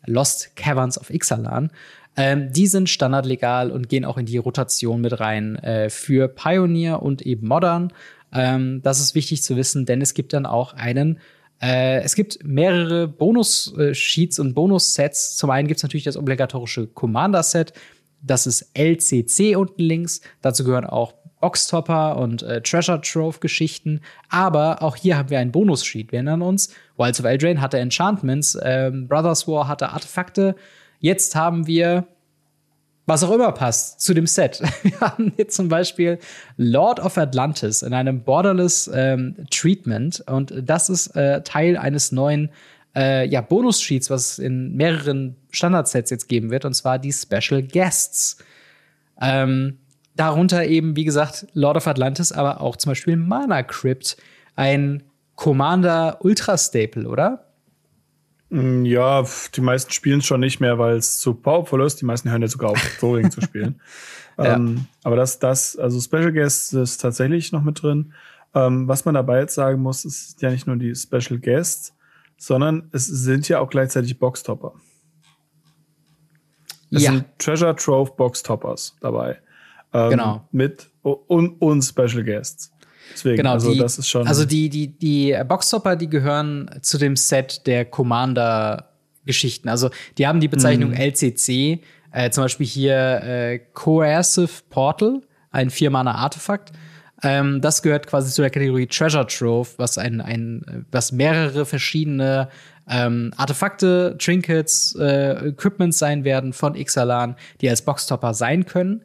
[0.07, 1.71] Lost Caverns of Ixalan,
[2.17, 7.03] ähm, die sind standardlegal und gehen auch in die Rotation mit rein äh, für Pioneer
[7.03, 7.93] und eben Modern.
[8.33, 11.21] Ähm, das ist wichtig zu wissen, denn es gibt dann auch einen
[11.63, 15.37] äh, es gibt mehrere Bonus-Sheets und Bonus-Sets.
[15.37, 17.73] Zum einen gibt es natürlich das obligatorische Commander-Set.
[18.21, 20.21] Das ist LCC unten links.
[20.41, 24.01] Dazu gehören auch Boxtopper und äh, Treasure Trove-Geschichten.
[24.31, 26.13] Aber auch hier haben wir einen Bonus-Sheet.
[26.13, 30.55] Wir erinnern uns, Wilds of Eldraine hatte Enchantments, ähm, Brothers War hatte Artefakte.
[31.01, 32.07] Jetzt haben wir
[33.07, 34.63] was auch immer passt zu dem Set.
[34.85, 36.21] Wir haben hier zum Beispiel
[36.57, 42.51] Lord of Atlantis in einem Borderless ähm, Treatment und das ist äh, Teil eines neuen
[42.95, 47.63] äh, ja, Bonus-Sheets, was es in mehreren Standardsets jetzt geben wird, und zwar die Special
[47.63, 48.39] Guests.
[49.21, 49.79] Ähm,
[50.17, 54.17] darunter eben, wie gesagt, Lord of Atlantis, aber auch zum Beispiel Mana Crypt,
[54.57, 55.03] ein
[55.35, 57.47] Commander Ultra Staple, oder?
[58.51, 62.01] Mm, Ja, die meisten spielen es schon nicht mehr, weil es zu powerful ist.
[62.01, 63.81] Die meisten hören ja sogar auf, Thoring zu spielen.
[64.39, 64.57] Ja.
[64.57, 68.13] Ähm, aber das, das, also Special Guests ist tatsächlich noch mit drin.
[68.55, 71.95] Ähm, was man dabei jetzt sagen muss, ist ja nicht nur die Special Guests,
[72.37, 74.75] sondern es sind ja auch gleichzeitig Boxtopper.
[76.91, 77.13] Es Ja.
[77.13, 79.39] sind Treasure Trove Boxtoppers dabei.
[79.93, 80.49] Ähm, Genau.
[80.53, 82.73] Mit und, und Special Guests.
[83.13, 84.27] Deswegen, Genau, also die, das ist schon.
[84.27, 89.69] Also die, die, die Boxtopper, die gehören zu dem Set der Commander-Geschichten.
[89.69, 90.97] Also die haben die Bezeichnung Mhm.
[90.97, 91.81] LCC,
[92.13, 95.21] äh, zum Beispiel hier äh, Coercive Portal,
[95.51, 96.73] ein Vier-Mana-Artefakt.
[97.23, 102.49] Ähm, das gehört quasi zu der Kategorie Treasure Trove, was ein, ein was mehrere verschiedene
[102.89, 109.05] ähm, Artefakte, Trinkets, äh, Equipments sein werden von Ixalan, die als Boxtopper sein können.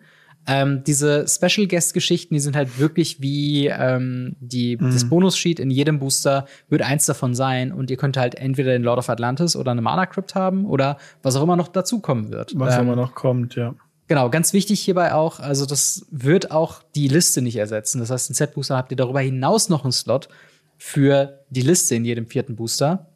[0.49, 5.69] Ähm, diese Special Guest Geschichten, die sind halt wirklich wie ähm, die, das Bonus-Sheet in
[5.69, 9.57] jedem Booster wird eins davon sein und ihr könnt halt entweder den Lord of Atlantis
[9.57, 12.53] oder eine Mana Crypt haben oder was auch immer noch dazukommen wird.
[12.55, 13.75] was ähm, immer noch kommt, ja.
[14.07, 17.99] Genau, ganz wichtig hierbei auch, also das wird auch die Liste nicht ersetzen.
[17.99, 20.29] Das heißt, in Set-Booster habt ihr darüber hinaus noch einen Slot
[20.77, 23.07] für die Liste in jedem vierten Booster.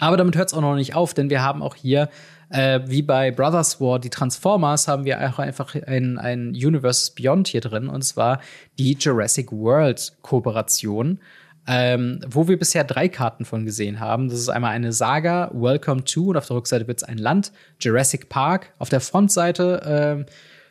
[0.00, 2.08] Aber damit hört es auch noch nicht auf, denn wir haben auch hier,
[2.52, 7.48] äh, wie bei Brothers War, die Transformers, haben wir auch einfach ein, ein Universe Beyond
[7.48, 8.40] hier drin, und zwar
[8.78, 11.18] die Jurassic World Kooperation,
[11.66, 14.28] ähm, wo wir bisher drei Karten von gesehen haben.
[14.28, 17.52] Das ist einmal eine Saga, Welcome to, und auf der Rückseite wird es ein Land,
[17.80, 18.74] Jurassic Park.
[18.78, 20.26] Auf der Frontseite, ähm,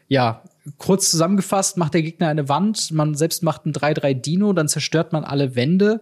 [0.08, 0.44] ja,
[0.78, 5.14] kurz zusammengefasst, macht der Gegner eine Wand, man selbst macht ein 3-3 Dino, dann zerstört
[5.14, 6.02] man alle Wände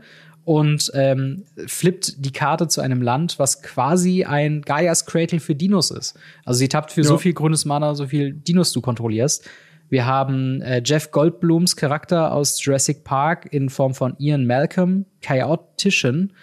[0.49, 5.91] und ähm, flippt die Karte zu einem Land, was quasi ein Gaias Cradle für Dinos
[5.91, 6.17] ist.
[6.43, 7.07] Also sie tappt für Ja.
[7.07, 9.47] so viel grünes Mana, so viel Dinos du kontrollierst.
[9.89, 16.33] Wir haben äh, Jeff Goldblums Charakter aus Jurassic Park in Form von Ian Malcolm, Chaotician.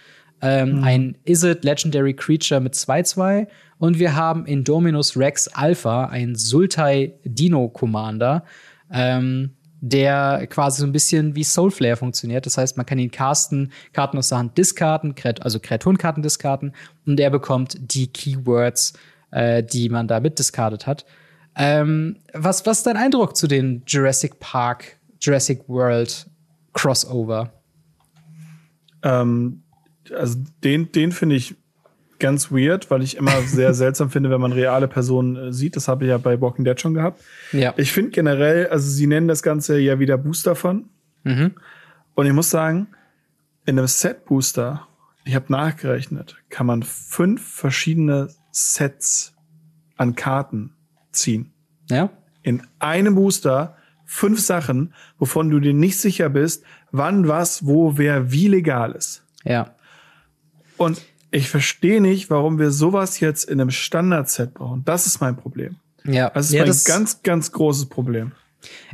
[0.40, 0.84] ähm, mhm.
[0.84, 3.48] ein Izzet Legendary Creature mit 2-2
[3.78, 8.44] und wir haben Indominus Rex Alpha, ein Sultai Dino Commander,
[8.92, 9.50] ähm,
[9.80, 12.46] der quasi so ein bisschen wie Soulflare funktioniert.
[12.46, 16.72] Das heißt, man kann ihn casten, Karten aus der Hand diskarten, also Kreaturenkarten diskarten
[17.04, 18.94] und er bekommt die Keywords,
[19.30, 21.04] äh, die man da mitdiskartet hat.
[21.56, 26.26] Ähm, was, was ist dein Eindruck zu den Jurassic Park, Jurassic World
[26.72, 27.52] Crossover?
[29.02, 29.62] Ähm,
[30.14, 31.54] also den, den finde ich
[32.18, 35.76] ganz weird, weil ich immer sehr seltsam finde, wenn man reale Personen äh, sieht.
[35.76, 37.22] Das habe ich ja bei Walking Dead schon gehabt.
[37.52, 37.74] Ja.
[37.76, 40.88] Ich finde generell, also sie nennen das Ganze ja wieder Booster von.
[41.24, 41.54] Mhm.
[42.14, 42.88] Und ich muss sagen,
[43.66, 44.86] in einem Set-Booster,
[45.24, 49.34] ich habe nachgerechnet, kann man fünf verschiedene Sets
[49.96, 50.72] an Karten
[51.10, 51.52] ziehen.
[51.90, 52.10] Ja.
[52.42, 58.30] In einem Booster fünf Sachen, wovon du dir nicht sicher bist, wann, was, wo, wer,
[58.30, 59.24] wie legal ist.
[59.44, 59.74] Ja.
[60.76, 61.02] Und
[61.36, 64.84] ich verstehe nicht, warum wir sowas jetzt in einem Standard-Set brauchen.
[64.84, 65.76] Das ist mein Problem.
[66.04, 66.30] Ja.
[66.30, 68.32] Das ist ja, mein das ganz, ganz großes Problem.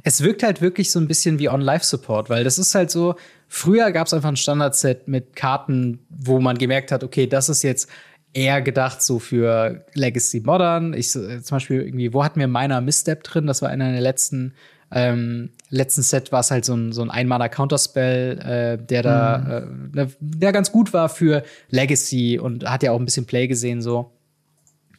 [0.02, 3.14] Es wirkt halt wirklich so ein bisschen wie On-Live-Support, weil das ist halt so,
[3.48, 7.62] früher gab es einfach ein Standard-Set mit Karten, wo man gemerkt hat, okay, das ist
[7.62, 7.88] jetzt
[8.34, 10.94] eher gedacht so für Legacy Modern.
[10.94, 13.46] Ich äh, zum Beispiel irgendwie, wo hatten wir meiner Misstep drin?
[13.46, 14.54] Das war einer der letzten
[14.92, 19.66] ähm, letzten Set war es halt so ein, so ein Einmaler Counterspell, äh, der da,
[19.66, 19.98] mhm.
[19.98, 23.80] äh, der ganz gut war für Legacy und hat ja auch ein bisschen Play gesehen
[23.80, 24.12] so.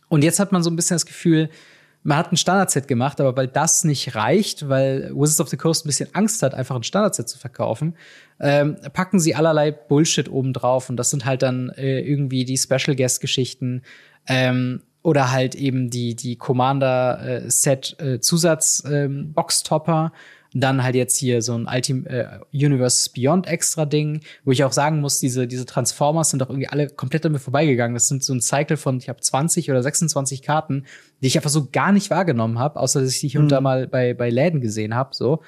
[0.10, 1.50] Und jetzt hat man so ein bisschen das Gefühl,
[2.04, 5.86] man hat ein Standardset gemacht, aber weil das nicht reicht, weil Wizards of the Coast
[5.86, 7.96] ein bisschen Angst hat, einfach ein Standardset zu verkaufen,
[8.39, 12.58] ähm, packen sie allerlei Bullshit oben drauf und das sind halt dann äh, irgendwie die
[12.58, 13.84] Special Guest Geschichten.
[14.28, 20.14] Ähm, oder halt eben die, die Commander-Set äh, Zusatz ähm, Box-Topper.
[20.56, 24.72] Dann halt jetzt hier so ein Ultim äh, Universe Beyond extra Ding, wo ich auch
[24.72, 27.95] sagen muss, diese, diese Transformers sind doch irgendwie alle komplett mir vorbeigegangen.
[27.95, 30.86] Das sind so ein Cycle von, ich habe 20 oder 26 Karten,
[31.22, 33.45] die ich einfach so gar nicht wahrgenommen habe, außer dass ich die hier mhm.
[33.45, 35.10] und da mal bei, bei Läden gesehen habe.
[35.14, 35.41] So.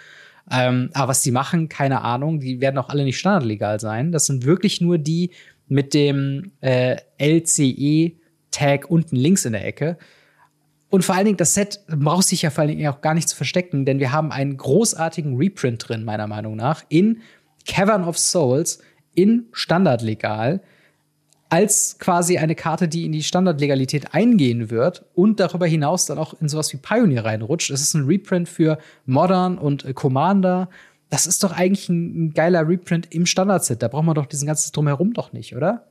[0.52, 2.40] Ähm, aber was die machen, keine Ahnung.
[2.40, 4.12] Die werden auch alle nicht standardlegal sein.
[4.12, 5.32] Das sind wirklich nur die
[5.68, 8.14] mit dem äh, LCE
[8.56, 9.98] Tag unten links in der Ecke.
[10.90, 13.28] Und vor allen Dingen, das Set braucht sich ja vor allen Dingen auch gar nicht
[13.28, 17.22] zu verstecken, denn wir haben einen großartigen Reprint drin, meiner Meinung nach, in
[17.68, 18.80] Cavern of Souls,
[19.14, 20.62] in Standardlegal,
[21.50, 26.34] als quasi eine Karte, die in die Standardlegalität eingehen wird und darüber hinaus dann auch
[26.40, 27.72] in sowas wie Pioneer reinrutscht.
[27.72, 30.70] Es ist ein Reprint für Modern und Commander.
[31.10, 33.82] Das ist doch eigentlich ein, geiler Reprint im Standardset.
[33.82, 35.88] Da braucht man doch diesen ganzen Drumherum doch nicht, oder?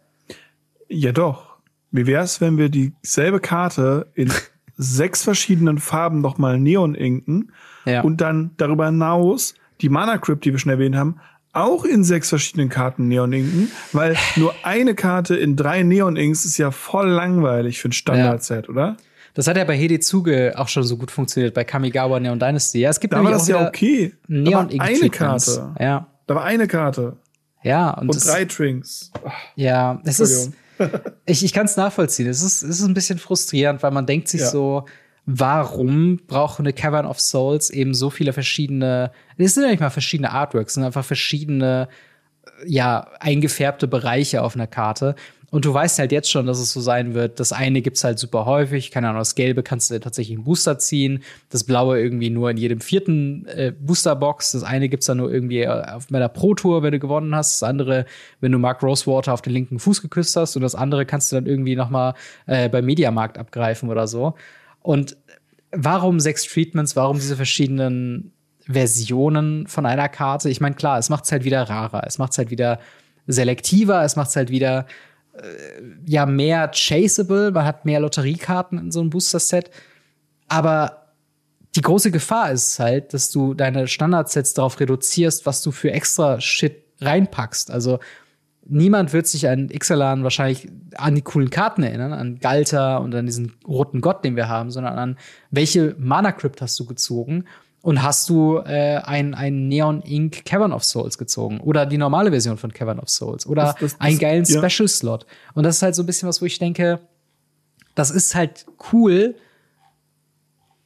[0.89, 1.54] Ja, doch.
[1.95, 4.33] Wie wäre es, wenn wir dieselbe Karte in
[4.77, 7.53] sechs verschiedenen Farben nochmal neon inken
[7.85, 8.01] ja.
[8.01, 11.21] und dann darüber hinaus die Mana Crypt, die wir schon erwähnt haben,
[11.53, 16.45] auch in sechs verschiedenen Karten Neon inken, weil nur eine Karte in drei Neon Inks
[16.45, 18.71] ist ja voll langweilig für ein Standard-Set, ja.
[18.71, 18.97] oder?
[19.35, 22.81] Das hat ja bei Hede Zuge auch schon so gut funktioniert, bei Kamigawa Neon Dynasty.
[22.81, 24.15] Ja, es gibt da war das ja okay.
[24.27, 25.75] Neon da war eine Karte.
[25.79, 26.09] Ja.
[26.27, 27.17] Da war eine Karte.
[27.63, 29.13] Ja, und, und drei Trinks.
[29.55, 30.53] Ja, es ist
[31.27, 32.29] ich ich kann es nachvollziehen.
[32.29, 34.47] Es ist, es ist ein bisschen frustrierend, weil man denkt sich ja.
[34.49, 34.85] so,
[35.27, 39.91] warum braucht eine Cavern of Souls eben so viele verschiedene, es sind ja nicht mal
[39.91, 41.89] verschiedene Artworks, es sind einfach verschiedene,
[42.67, 45.15] ja, eingefärbte Bereiche auf einer Karte.
[45.55, 47.39] Und du weißt halt jetzt schon, dass es so sein wird.
[47.39, 48.91] Das eine gibt's halt super häufig.
[48.91, 51.23] Keine Ahnung, das Gelbe kannst du tatsächlich einen Booster ziehen.
[51.49, 54.51] Das Blaue irgendwie nur in jedem vierten äh, Boosterbox.
[54.51, 57.63] Das eine gibt's dann nur irgendwie äh, auf meiner Pro-Tour, wenn du gewonnen hast.
[57.63, 58.05] Das andere,
[58.41, 60.57] wenn du Mark Rosewater auf den linken Fuß geküsst hast.
[60.57, 62.15] Und das andere kannst du dann irgendwie noch mal
[62.47, 64.35] äh, beim Mediamarkt abgreifen oder so.
[64.83, 65.17] Und
[65.71, 66.97] warum sechs Treatments?
[66.97, 68.33] Warum diese verschiedenen
[68.67, 70.51] Versionen von einer Karte?
[70.51, 72.03] Ich meine, klar, es macht's halt wieder rarer.
[72.09, 72.81] Es macht's halt wieder
[73.29, 74.03] selektiver.
[74.03, 74.87] Es macht's halt wieder
[76.07, 79.71] ja mehr chaseable, man hat mehr Lotteriekarten in so einem Booster-Set.
[80.49, 81.13] Aber
[81.75, 86.41] die große Gefahr ist halt, dass du deine Standardsets darauf reduzierst, was du für extra
[86.41, 87.71] Shit reinpackst.
[87.71, 87.99] Also
[88.65, 93.27] niemand wird sich an Ixalan wahrscheinlich an die coolen Karten erinnern, an Galter und an
[93.27, 95.19] diesen roten Gott, den wir haben, sondern an
[95.51, 97.45] welche Mana Crypt hast du gezogen
[97.85, 102.31] und hast du äh, ein, ein Neon Ink Cavern of Souls gezogen oder die normale
[102.31, 104.67] Version von Cavern of Souls oder das, das, das, einen geilen ja.
[104.67, 105.27] Special Slot.
[105.53, 107.01] Und das ist halt so ein bisschen was, wo ich denke,
[107.95, 109.35] das ist halt cool,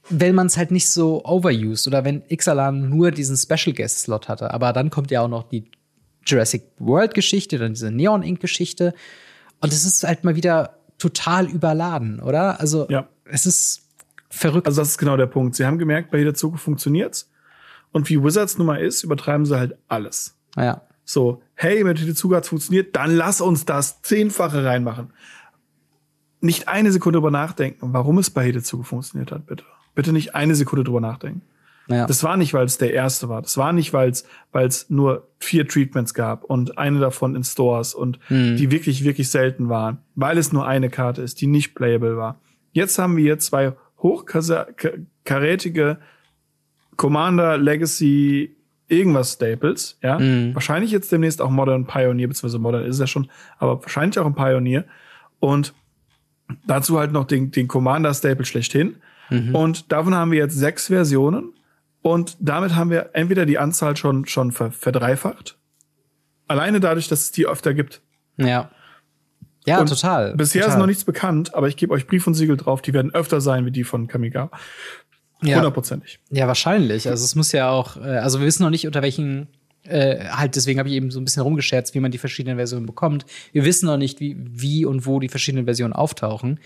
[0.09, 4.27] wenn man es halt nicht so overused oder wenn Ixalan nur diesen Special Guest Slot
[4.27, 4.53] hatte.
[4.53, 5.71] Aber dann kommt ja auch noch die
[6.27, 8.93] Jurassic World Geschichte, dann diese Neon Ink Geschichte.
[9.61, 12.59] Und es ist halt mal wieder total überladen, oder?
[12.59, 13.07] Also ja.
[13.25, 13.88] es ist
[14.29, 14.67] verrückt.
[14.67, 15.55] Also das ist genau der Punkt.
[15.55, 17.31] Sie haben gemerkt, bei jeder Zukunft funktioniert's.
[17.93, 20.37] Und wie Wizards nun mal ist, übertreiben sie halt alles.
[20.57, 20.83] Ja.
[21.05, 25.13] So, hey, mit Hittezuga hat's funktioniert, dann lass uns das Zehnfache reinmachen.
[26.41, 29.65] Nicht eine Sekunde drüber nachdenken, warum es bei Hittezuga funktioniert hat, bitte.
[29.95, 31.43] Bitte nicht eine Sekunde drüber nachdenken.
[31.89, 32.07] Ja.
[32.07, 33.41] Das war nicht, weil es der erste war.
[33.41, 38.19] Das war nicht, weil es nur vier Treatments gab und eine davon in Stores und
[38.29, 38.57] mhm.
[38.57, 42.39] die wirklich wirklich selten waren, weil es nur eine Karte ist, die nicht playable war.
[42.73, 43.73] Jetzt haben wir zwei
[44.03, 45.99] hochkarätige
[46.97, 48.57] Commander Legacy
[48.89, 50.19] irgendwas Staples, ja.
[50.19, 50.55] Mhm.
[50.55, 54.35] Wahrscheinlich jetzt demnächst auch Modern Pioneer, beziehungsweise Modern ist ja schon, aber wahrscheinlich auch ein
[54.35, 54.85] Pioneer.
[55.41, 55.75] Und
[56.67, 58.97] dazu halt noch den, den Commander Staple schlechthin.
[59.31, 59.55] Mhm.
[59.55, 61.53] Und davon haben wir jetzt sechs Versionen.
[62.01, 65.59] Und damit haben wir entweder die Anzahl schon, schon verdreifacht.
[66.47, 68.01] Alleine dadurch, dass es die öfter gibt.
[68.37, 68.71] Ja.
[69.67, 70.35] Ja, und total.
[70.35, 70.77] Bisher total.
[70.77, 73.41] ist noch nichts bekannt, aber ich gebe euch Brief und Siegel drauf, die werden öfter
[73.41, 74.51] sein wie die von Kamiga.
[75.43, 76.21] Hundertprozentig.
[76.31, 76.41] Ja.
[76.41, 77.09] ja, wahrscheinlich.
[77.09, 79.49] Also es muss ja auch, äh, also wir wissen noch nicht, unter welchen
[79.85, 82.87] äh, halt, deswegen habe ich eben so ein bisschen rumgescherzt, wie man die verschiedenen Versionen
[82.87, 83.25] bekommt.
[83.53, 86.61] Wir wissen noch nicht, wie, wie und wo die verschiedenen Versionen auftauchen.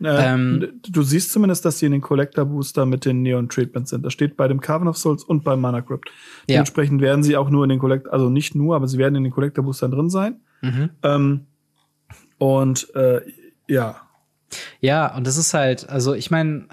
[0.00, 3.90] Äh, ähm, du siehst zumindest, dass sie in den Collector Booster mit den Neon Treatments
[3.90, 4.04] sind.
[4.04, 6.08] Das steht bei dem Carven of Souls und beim Mana Crypt.
[6.48, 6.54] Ja.
[6.54, 9.24] Dementsprechend werden sie auch nur in den Collector, also nicht nur, aber sie werden in
[9.24, 10.40] den Collector Boostern drin sein.
[10.60, 10.90] Mhm.
[11.02, 11.46] Ähm,
[12.42, 13.20] und äh,
[13.68, 14.00] ja.
[14.80, 16.66] Ja, und das ist halt, also ich meine,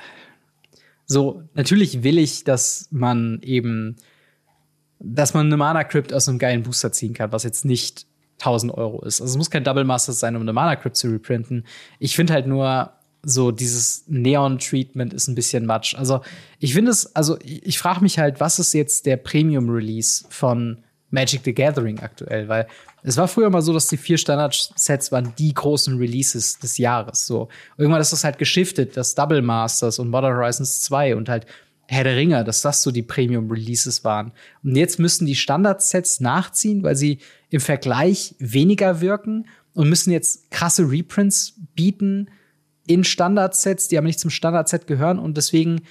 [1.05, 3.95] so, natürlich will ich, dass man eben,
[4.97, 8.07] dass man eine Mana Crypt aus einem geilen Booster ziehen kann, was jetzt nicht
[8.39, 9.21] 1000 Euro ist.
[9.21, 11.65] Also es muss kein Double Master sein, um eine Mana Crypt zu reprinten.
[11.99, 12.91] Ich finde halt nur,
[13.21, 15.93] so dieses Neon-Treatment ist ein bisschen matsch.
[15.93, 16.21] Also
[16.57, 20.83] ich finde es, also ich, ich frage mich halt, was ist jetzt der Premium-Release von
[21.11, 22.47] Magic the Gathering aktuell?
[22.47, 22.67] Weil
[23.03, 27.25] es war früher mal so, dass die vier Standard-Sets waren die großen Releases des Jahres.
[27.25, 27.49] So.
[27.77, 31.45] Irgendwann ist das halt geschiftet, dass Double Masters und Modern Horizons 2 und halt
[31.87, 34.31] Herr der Ringe, dass das so die Premium-Releases waren.
[34.63, 37.17] Und jetzt müssen die Standard-Sets nachziehen, weil sie
[37.49, 42.29] im Vergleich weniger wirken und müssen jetzt krasse Reprints bieten
[42.85, 45.17] in Standard-Sets, die aber nicht zum Standard-Set gehören.
[45.17, 45.81] Und deswegen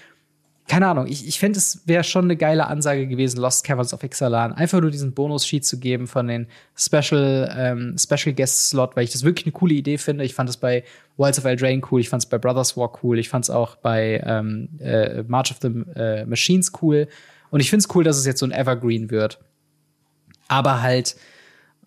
[0.68, 4.02] keine Ahnung, ich, ich fände, es wäre schon eine geile Ansage gewesen, Lost Caverns of
[4.02, 6.46] Ixalan, einfach nur diesen Bonus-Sheet zu geben von den
[6.76, 10.24] Special, ähm, Special Guest Slot, weil ich das wirklich eine coole Idee finde.
[10.24, 10.84] Ich fand es bei
[11.16, 13.76] Wilds of Eldraine cool, ich fand es bei Brothers War cool, ich fand es auch
[13.76, 17.08] bei ähm, äh, March of the äh, Machines cool.
[17.50, 19.40] Und ich finde es cool, dass es jetzt so ein Evergreen wird.
[20.48, 21.16] Aber halt,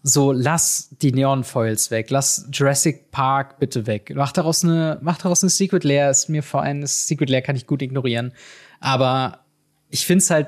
[0.03, 4.11] so lass die Neon Foils weg, lass Jurassic Park bitte weg.
[4.15, 7.55] Mach daraus eine, mach daraus eine Secret Lair, ist mir vor allem, Secret Lair kann
[7.55, 8.33] ich gut ignorieren.
[8.81, 9.39] Aber
[9.89, 10.47] ich finde es halt,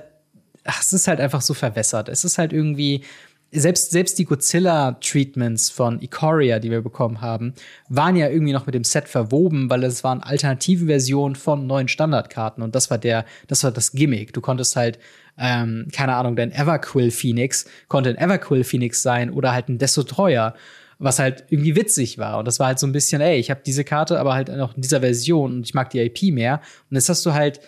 [0.66, 2.10] ach, es ist halt einfach so verwässert.
[2.10, 3.04] Es ist halt irgendwie,
[3.52, 7.54] selbst, selbst die Godzilla-Treatments von Ikoria, die wir bekommen haben,
[7.88, 11.88] waren ja irgendwie noch mit dem Set verwoben, weil es waren alternative Versionen von neuen
[11.88, 14.34] Standardkarten und das war der, das war das Gimmick.
[14.34, 14.98] Du konntest halt,
[15.38, 20.56] ähm, keine Ahnung, dein Everquill Phoenix konnte ein Everquill Phoenix sein oder halt ein Destroyer
[21.00, 22.40] was halt irgendwie witzig war.
[22.40, 24.76] Und das war halt so ein bisschen, ey, ich habe diese Karte, aber halt noch
[24.76, 26.62] in dieser Version und ich mag die IP mehr.
[26.90, 27.60] Und jetzt hast du halt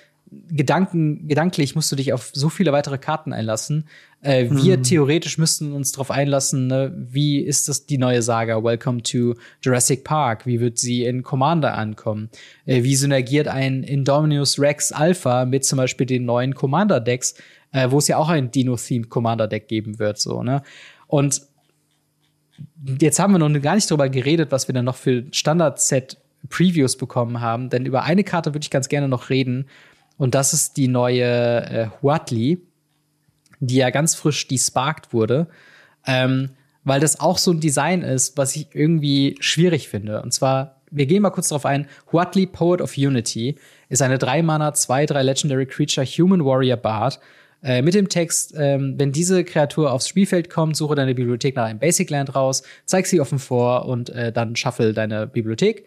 [0.50, 3.88] Gedanken, gedanklich musst du dich auf so viele weitere Karten einlassen.
[4.22, 4.84] Äh, wir hm.
[4.84, 10.04] theoretisch müssten uns darauf einlassen, ne, wie ist das die neue Saga Welcome to Jurassic
[10.04, 10.46] Park?
[10.46, 12.30] Wie wird sie in Commander ankommen?
[12.66, 17.36] Äh, wie synergiert ein Indominus Rex Alpha mit zum Beispiel den neuen Commander-Decks,
[17.72, 20.64] äh, wo es ja auch ein Dino-Themed Commander-Deck geben wird, so, ne?
[21.08, 21.42] Und
[23.00, 26.18] jetzt haben wir noch gar nicht darüber geredet, was wir dann noch für Standard-Set
[26.50, 29.68] Previews bekommen haben, denn über eine Karte würde ich ganz gerne noch reden,
[30.18, 32.60] und das ist die neue äh, Huatli,
[33.60, 35.48] die ja ganz frisch desparkt wurde.
[36.06, 36.52] Ähm,
[36.86, 40.22] weil das auch so ein Design ist, was ich irgendwie schwierig finde.
[40.22, 41.88] Und zwar, wir gehen mal kurz darauf ein.
[42.12, 43.56] Huatli, Poet of Unity,
[43.90, 47.20] ist eine 3-Mana, 2-3 Legendary Creature Human Warrior Bard.
[47.64, 51.66] Äh, mit dem Text, ähm, wenn diese Kreatur aufs Spielfeld kommt, suche deine Bibliothek nach
[51.66, 55.86] einem Basic Land raus, zeig sie offen vor und äh, dann shuffle deine Bibliothek.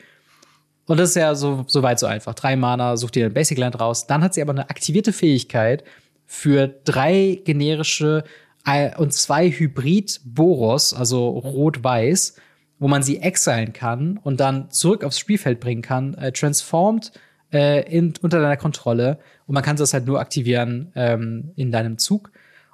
[0.89, 2.35] Und das ist ja so, so weit so einfach.
[2.35, 4.07] Drei Mana, such dir ein Basic Land raus.
[4.07, 5.85] Dann hat sie aber eine aktivierte Fähigkeit
[6.25, 8.25] für drei generische
[8.67, 12.37] äh, und zwei Hybrid-Boros, also rot-weiß,
[12.79, 17.13] wo man sie exilen kann und dann zurück aufs Spielfeld bringen kann, äh, transformed
[17.53, 19.19] äh, in, unter deiner Kontrolle.
[19.47, 22.31] Und man kann das halt nur aktivieren ähm, in deinem Zug.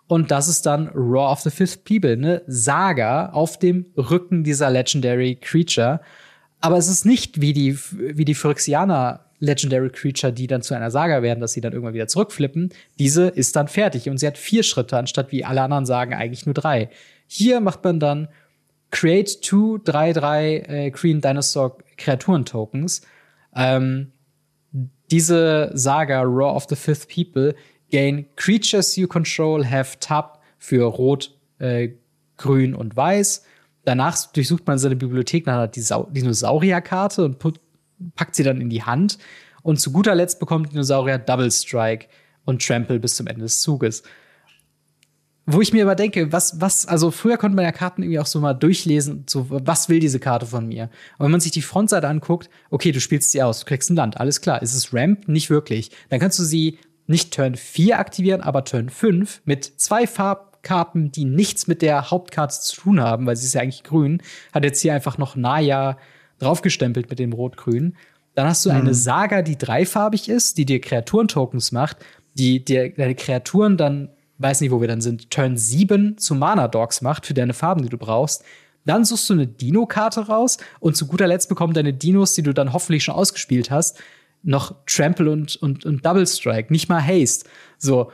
[0.06, 4.70] Und das ist dann Raw of the Fifth People, eine Saga auf dem Rücken dieser
[4.70, 6.00] Legendary Creature.
[6.60, 10.90] Aber es ist nicht wie die, wie die Phyrexianer Legendary Creature, die dann zu einer
[10.90, 12.70] Saga werden, dass sie dann irgendwann wieder zurückflippen.
[12.98, 16.46] Diese ist dann fertig und sie hat vier Schritte, anstatt wie alle anderen sagen eigentlich
[16.46, 16.88] nur drei.
[17.26, 18.28] Hier macht man dann
[18.90, 23.02] Create two 3-3 äh, Green Dinosaur Kreaturen Tokens.
[23.54, 24.12] Ähm,
[25.10, 27.54] diese Saga Raw of the Fifth People
[27.90, 31.90] gain Creatures you control have Tap für Rot, äh,
[32.36, 33.44] grün und weiß.
[33.84, 37.38] Danach durchsucht man seine Bibliothek nach einer Dinosaurierkarte und
[38.14, 39.18] packt sie dann in die Hand.
[39.62, 42.06] Und zu guter Letzt bekommt Dinosaurier Double Strike
[42.44, 44.02] und Trample bis zum Ende des Zuges.
[45.46, 48.26] Wo ich mir aber denke, was, was, also früher konnte man ja Karten irgendwie auch
[48.26, 50.84] so mal durchlesen, so, was will diese Karte von mir?
[51.18, 53.96] Und wenn man sich die Frontseite anguckt, okay, du spielst sie aus, du kriegst ein
[53.96, 54.62] Land, alles klar.
[54.62, 55.28] Ist es Ramp?
[55.28, 55.90] Nicht wirklich.
[56.08, 60.06] Dann kannst du sie nicht Turn 4 aktivieren, aber Turn 5 mit zwei
[60.64, 64.22] Farbkarten, die nichts mit der Hauptkarte zu tun haben, weil sie ist ja eigentlich grün,
[64.52, 65.98] hat jetzt hier einfach noch Naya
[66.38, 67.96] draufgestempelt mit dem Rot-Grün.
[68.34, 68.94] Dann hast du eine mhm.
[68.94, 71.98] Saga, die dreifarbig ist, die dir Kreaturentokens macht,
[72.34, 74.08] die dir deine Kreaturen dann
[74.38, 77.82] weiß nicht, wo wir dann sind, Turn 7 zu Mana Dogs macht für deine Farben,
[77.82, 78.42] die du brauchst.
[78.84, 82.52] Dann suchst du eine Dino-Karte raus und zu guter Letzt bekommen deine Dinos, die du
[82.52, 84.02] dann hoffentlich schon ausgespielt hast,
[84.42, 87.48] noch Trample und, und, und Double Strike, nicht mal Haste.
[87.78, 88.10] So,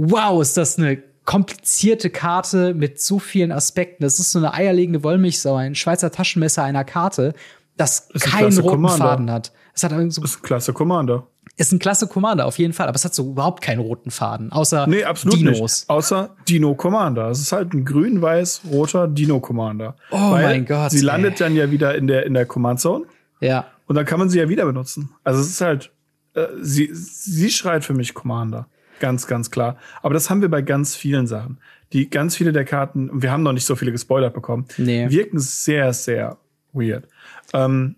[0.00, 4.02] wow, ist das eine komplizierte Karte mit so vielen Aspekten.
[4.02, 7.34] Das ist so eine eierlegende Wollmilchsau, ein Schweizer Taschenmesser einer Karte,
[7.76, 8.98] das keinen roten Commander.
[8.98, 9.52] Faden hat.
[9.74, 11.26] Es hat so ist ein klasse Commander.
[11.56, 12.88] Ist ein klasse Commander, auf jeden Fall.
[12.88, 15.60] Aber es hat so überhaupt keinen roten Faden, außer nee, absolut Dinos.
[15.60, 15.90] Nicht.
[15.90, 17.28] Außer Dino Commander.
[17.28, 19.96] Es ist halt ein grün-weiß-roter Dino Commander.
[20.10, 20.90] Oh Weil mein Gott.
[20.90, 21.04] Sie ey.
[21.04, 23.04] landet dann ja wieder in der, in der Command Zone.
[23.40, 23.66] Ja.
[23.86, 25.10] Und dann kann man sie ja wieder benutzen.
[25.22, 25.90] Also es ist halt,
[26.34, 28.66] äh, sie, sie schreit für mich Commander.
[29.00, 29.76] Ganz, ganz klar.
[30.02, 31.58] Aber das haben wir bei ganz vielen Sachen.
[31.92, 35.10] Die ganz viele der Karten, wir haben noch nicht so viele gespoilert bekommen, nee.
[35.10, 36.36] wirken sehr, sehr
[36.72, 37.08] weird.
[37.52, 37.96] Ähm,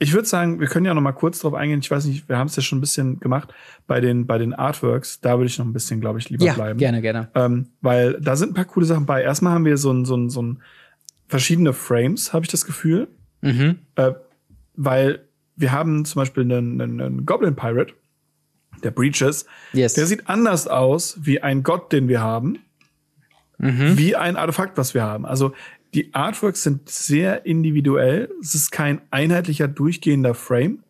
[0.00, 1.80] ich würde sagen, wir können ja noch mal kurz drauf eingehen.
[1.80, 3.52] Ich weiß nicht, wir haben es ja schon ein bisschen gemacht
[3.86, 5.20] bei den bei den Artworks.
[5.20, 6.78] Da würde ich noch ein bisschen, glaube ich, lieber ja, bleiben.
[6.78, 7.28] Gerne, gerne.
[7.34, 9.22] Ähm, weil da sind ein paar coole Sachen bei.
[9.22, 10.62] Erstmal haben wir so ein so ein, so ein
[11.26, 13.08] verschiedene Frames, habe ich das Gefühl.
[13.42, 13.80] Mhm.
[13.96, 14.12] Äh,
[14.76, 15.24] weil
[15.56, 17.92] wir haben zum Beispiel einen, einen, einen Goblin Pirate,
[18.84, 19.46] der Breaches.
[19.72, 19.94] Yes.
[19.94, 22.58] Der sieht anders aus wie ein Gott, den wir haben.
[23.58, 23.98] Mhm.
[23.98, 25.26] Wie ein Artefakt, was wir haben.
[25.26, 25.52] Also
[25.94, 28.30] die Artworks sind sehr individuell.
[28.40, 30.80] Es ist kein einheitlicher, durchgehender Frame.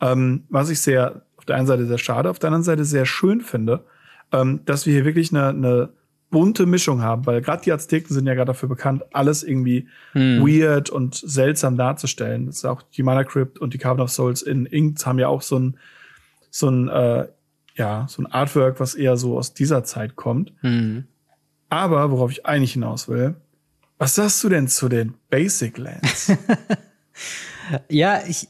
[0.00, 3.04] Ähm, was ich sehr, auf der einen Seite sehr schade, auf der anderen Seite sehr
[3.04, 3.84] schön finde,
[4.32, 5.88] ähm, dass wir hier wirklich eine, eine
[6.30, 10.46] bunte Mischung haben, weil gerade die Azteken sind ja gerade dafür bekannt, alles irgendwie hm.
[10.46, 12.46] weird und seltsam darzustellen.
[12.46, 15.28] Das ist auch die Mana Crypt und die Carbon of Souls in Inks haben ja
[15.28, 15.78] auch so ein
[16.50, 17.28] so ein äh,
[17.74, 20.52] ja so ein Artwork, was eher so aus dieser Zeit kommt.
[20.60, 21.04] Hm.
[21.68, 23.36] Aber worauf ich eigentlich hinaus will,
[23.98, 26.32] was sagst du denn zu den Basic Lands?
[27.88, 28.48] ja, ich,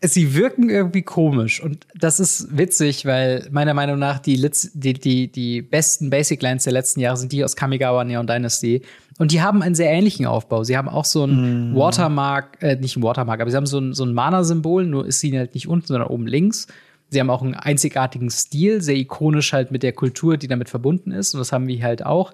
[0.00, 5.30] sie wirken irgendwie komisch und das ist witzig, weil meiner Meinung nach die, die, die,
[5.30, 8.82] die besten Basic Lands der letzten Jahre sind die aus Kamigawa Neon Dynasty
[9.18, 10.64] und die haben einen sehr ähnlichen Aufbau.
[10.64, 11.76] Sie haben auch so ein mm.
[11.76, 15.20] Watermark, äh, nicht ein Watermark, aber sie haben so ein, so ein Mana-Symbol, nur ist
[15.20, 16.68] sie halt nicht unten, sondern oben links.
[17.10, 21.10] Sie haben auch einen einzigartigen Stil, sehr ikonisch halt mit der Kultur, die damit verbunden
[21.10, 22.32] ist und das haben wir halt auch.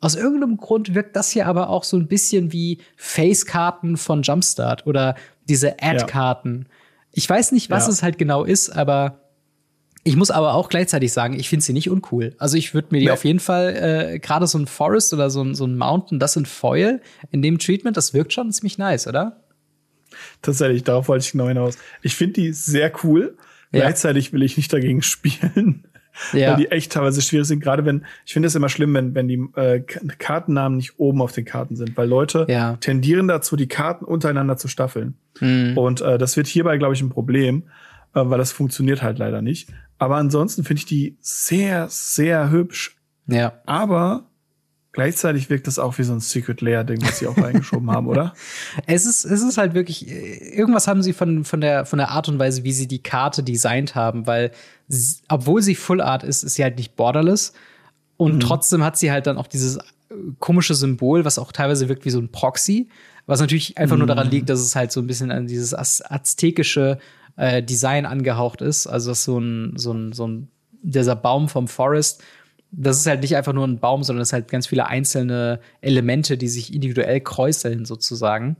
[0.00, 4.86] Aus irgendeinem Grund wirkt das hier aber auch so ein bisschen wie Face-Karten von Jumpstart
[4.86, 5.14] oder
[5.48, 6.66] diese Ad-Karten.
[6.68, 6.74] Ja.
[7.12, 7.92] Ich weiß nicht, was ja.
[7.92, 9.20] es halt genau ist, aber
[10.02, 12.34] ich muss aber auch gleichzeitig sagen, ich finde sie nicht uncool.
[12.38, 13.10] Also ich würde mir die nee.
[13.10, 16.36] auf jeden Fall, äh, gerade so ein Forest oder so ein, so ein Mountain, das
[16.36, 19.40] in Foil, in dem Treatment, das wirkt schon ziemlich nice, oder?
[20.40, 21.76] Tatsächlich, darauf wollte ich genau hinaus.
[22.02, 23.36] Ich finde die sehr cool.
[23.72, 23.80] Ja.
[23.80, 25.86] Gleichzeitig will ich nicht dagegen spielen
[26.32, 26.50] ja.
[26.50, 27.60] weil die echt teilweise schwierig sind.
[27.60, 31.32] Gerade wenn, ich finde es immer schlimm, wenn, wenn die äh, Kartennamen nicht oben auf
[31.32, 32.76] den Karten sind, weil Leute ja.
[32.76, 35.14] tendieren dazu, die Karten untereinander zu staffeln.
[35.40, 35.76] Mhm.
[35.76, 37.64] Und äh, das wird hierbei, glaube ich, ein Problem,
[38.14, 39.70] äh, weil das funktioniert halt leider nicht.
[39.98, 42.96] Aber ansonsten finde ich die sehr, sehr hübsch.
[43.26, 43.60] Ja.
[43.66, 44.29] Aber
[44.92, 48.34] Gleichzeitig wirkt das auch wie so ein Secret Layer-Ding, was sie auch reingeschoben haben, oder?
[48.86, 52.28] Es ist, es ist halt wirklich, irgendwas haben sie von, von, der, von der Art
[52.28, 54.50] und Weise, wie sie die Karte designt haben, weil
[54.88, 57.52] sie, obwohl sie Full Art ist, ist sie halt nicht borderless.
[58.16, 58.40] Und mhm.
[58.40, 59.80] trotzdem hat sie halt dann auch dieses äh,
[60.40, 62.88] komische Symbol, was auch teilweise wirkt wie so ein Proxy,
[63.26, 64.00] was natürlich einfach mhm.
[64.00, 66.98] nur daran liegt, dass es halt so ein bisschen an dieses aztekische
[67.36, 68.88] äh, Design angehaucht ist.
[68.88, 70.48] Also, dass so ein, so ein, so ein,
[70.82, 72.22] dieser Baum vom Forest
[72.72, 75.60] das ist halt nicht einfach nur ein Baum, sondern es ist halt ganz viele einzelne
[75.80, 78.56] Elemente, die sich individuell kräuseln sozusagen.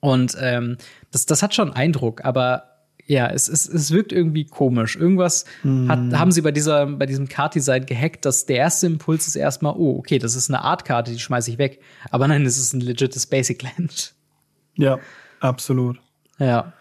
[0.00, 0.76] Und ähm,
[1.10, 2.76] das, das hat schon Eindruck, aber
[3.06, 4.96] ja, es, es, es wirkt irgendwie komisch.
[4.96, 5.88] Irgendwas mm.
[5.88, 9.74] hat, haben sie bei, dieser, bei diesem Card-Design gehackt, dass der erste Impuls ist erstmal,
[9.76, 11.80] oh, okay, das ist eine Art-Karte, die schmeiße ich weg.
[12.10, 14.14] Aber nein, es ist ein legites Basic Land.
[14.74, 14.98] Ja,
[15.38, 16.00] absolut.
[16.38, 16.72] Ja.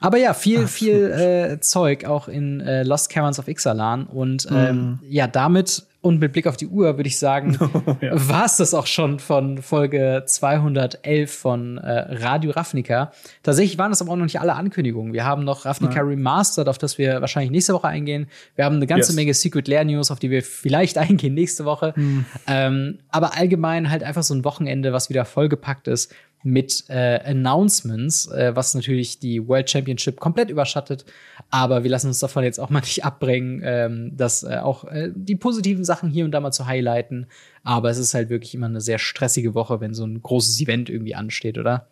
[0.00, 4.06] Aber ja, viel, viel äh, Zeug auch in äh, Lost Caverns of Ixalan.
[4.06, 4.98] Und ähm, mhm.
[5.08, 7.58] ja, damit und mit Blick auf die Uhr würde ich sagen,
[8.00, 8.12] ja.
[8.12, 13.12] war es das auch schon von Folge 211 von äh, Radio Ravnica.
[13.42, 15.12] Tatsächlich waren das aber auch noch nicht alle Ankündigungen.
[15.12, 16.02] Wir haben noch Ravnica ja.
[16.02, 18.28] Remastered, auf das wir wahrscheinlich nächste Woche eingehen.
[18.56, 19.16] Wir haben eine ganze yes.
[19.16, 21.92] Menge Secret Lair News, auf die wir vielleicht eingehen nächste Woche.
[21.96, 22.24] Mhm.
[22.46, 28.26] Ähm, aber allgemein halt einfach so ein Wochenende, was wieder vollgepackt ist mit äh, Announcements,
[28.30, 31.04] äh, was natürlich die World Championship komplett überschattet.
[31.50, 35.10] Aber wir lassen uns davon jetzt auch mal nicht abbringen, ähm, dass äh, auch äh,
[35.14, 37.26] die positiven Sachen hier und da mal zu highlighten.
[37.62, 40.88] Aber es ist halt wirklich immer eine sehr stressige Woche, wenn so ein großes Event
[40.88, 41.88] irgendwie ansteht, oder?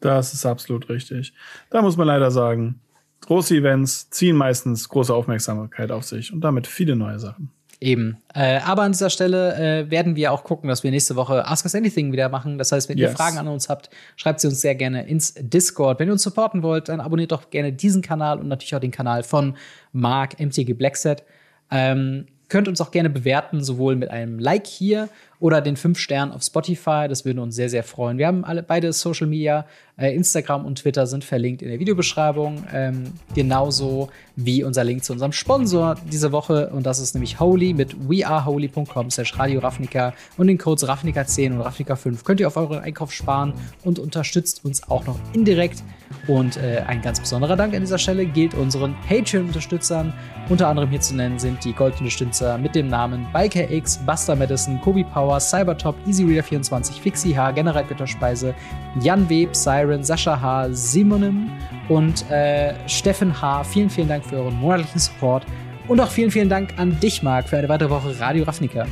[0.00, 1.32] Das ist absolut richtig.
[1.70, 2.80] Da muss man leider sagen,
[3.22, 7.50] große Events ziehen meistens große Aufmerksamkeit auf sich und damit viele neue Sachen.
[7.80, 8.16] Eben.
[8.34, 11.64] Äh, aber an dieser Stelle äh, werden wir auch gucken, dass wir nächste Woche Ask
[11.66, 12.56] Us Anything wieder machen.
[12.56, 13.10] Das heißt, wenn yes.
[13.10, 15.98] ihr Fragen an uns habt, schreibt sie uns sehr gerne ins Discord.
[15.98, 18.92] Wenn ihr uns supporten wollt, dann abonniert doch gerne diesen Kanal und natürlich auch den
[18.92, 19.56] Kanal von
[19.92, 21.22] Mark MTG Blackset.
[21.70, 25.08] Ähm, könnt uns auch gerne bewerten, sowohl mit einem Like hier
[25.38, 27.06] oder den fünf Sternen auf Spotify.
[27.08, 28.18] Das würde uns sehr, sehr freuen.
[28.18, 29.66] Wir haben alle beide Social Media,
[29.98, 32.64] Instagram und Twitter sind verlinkt in der Videobeschreibung.
[32.72, 36.68] Ähm, genauso wie unser Link zu unserem Sponsor diese Woche.
[36.68, 41.62] Und das ist nämlich Holy mit weareholy.com slash Radio Ravnica und den Codes Ravnica10 und
[41.62, 45.82] Ravnica5 könnt ihr auf euren Einkauf sparen und unterstützt uns auch noch indirekt.
[46.28, 50.12] Und äh, ein ganz besonderer Dank an dieser Stelle gilt unseren Patreon-Unterstützern.
[50.48, 54.80] Unter anderem hier zu nennen sind die Goldunterstützer mit dem Namen Biker X, Buster Madison,
[54.80, 58.54] Kobi Power, Cybertop, EasyReader24, Fixie H, Generalgötterspeise,
[59.00, 59.54] Jan Web,
[59.86, 61.50] Siren, Sascha H, Simonim
[61.88, 63.64] und äh, Steffen H.
[63.64, 65.46] Vielen, vielen Dank für euren monatlichen Support.
[65.88, 68.86] Und auch vielen, vielen Dank an dich, Marc, für eine weitere Woche Radio Ravnica.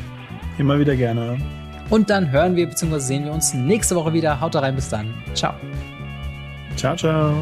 [0.58, 1.36] Immer wieder gerne.
[1.90, 2.98] Und dann hören wir bzw.
[2.98, 4.40] sehen wir uns nächste Woche wieder.
[4.40, 5.12] Haut rein, bis dann.
[5.34, 5.54] Ciao.
[6.76, 7.34] Ciao, ciao.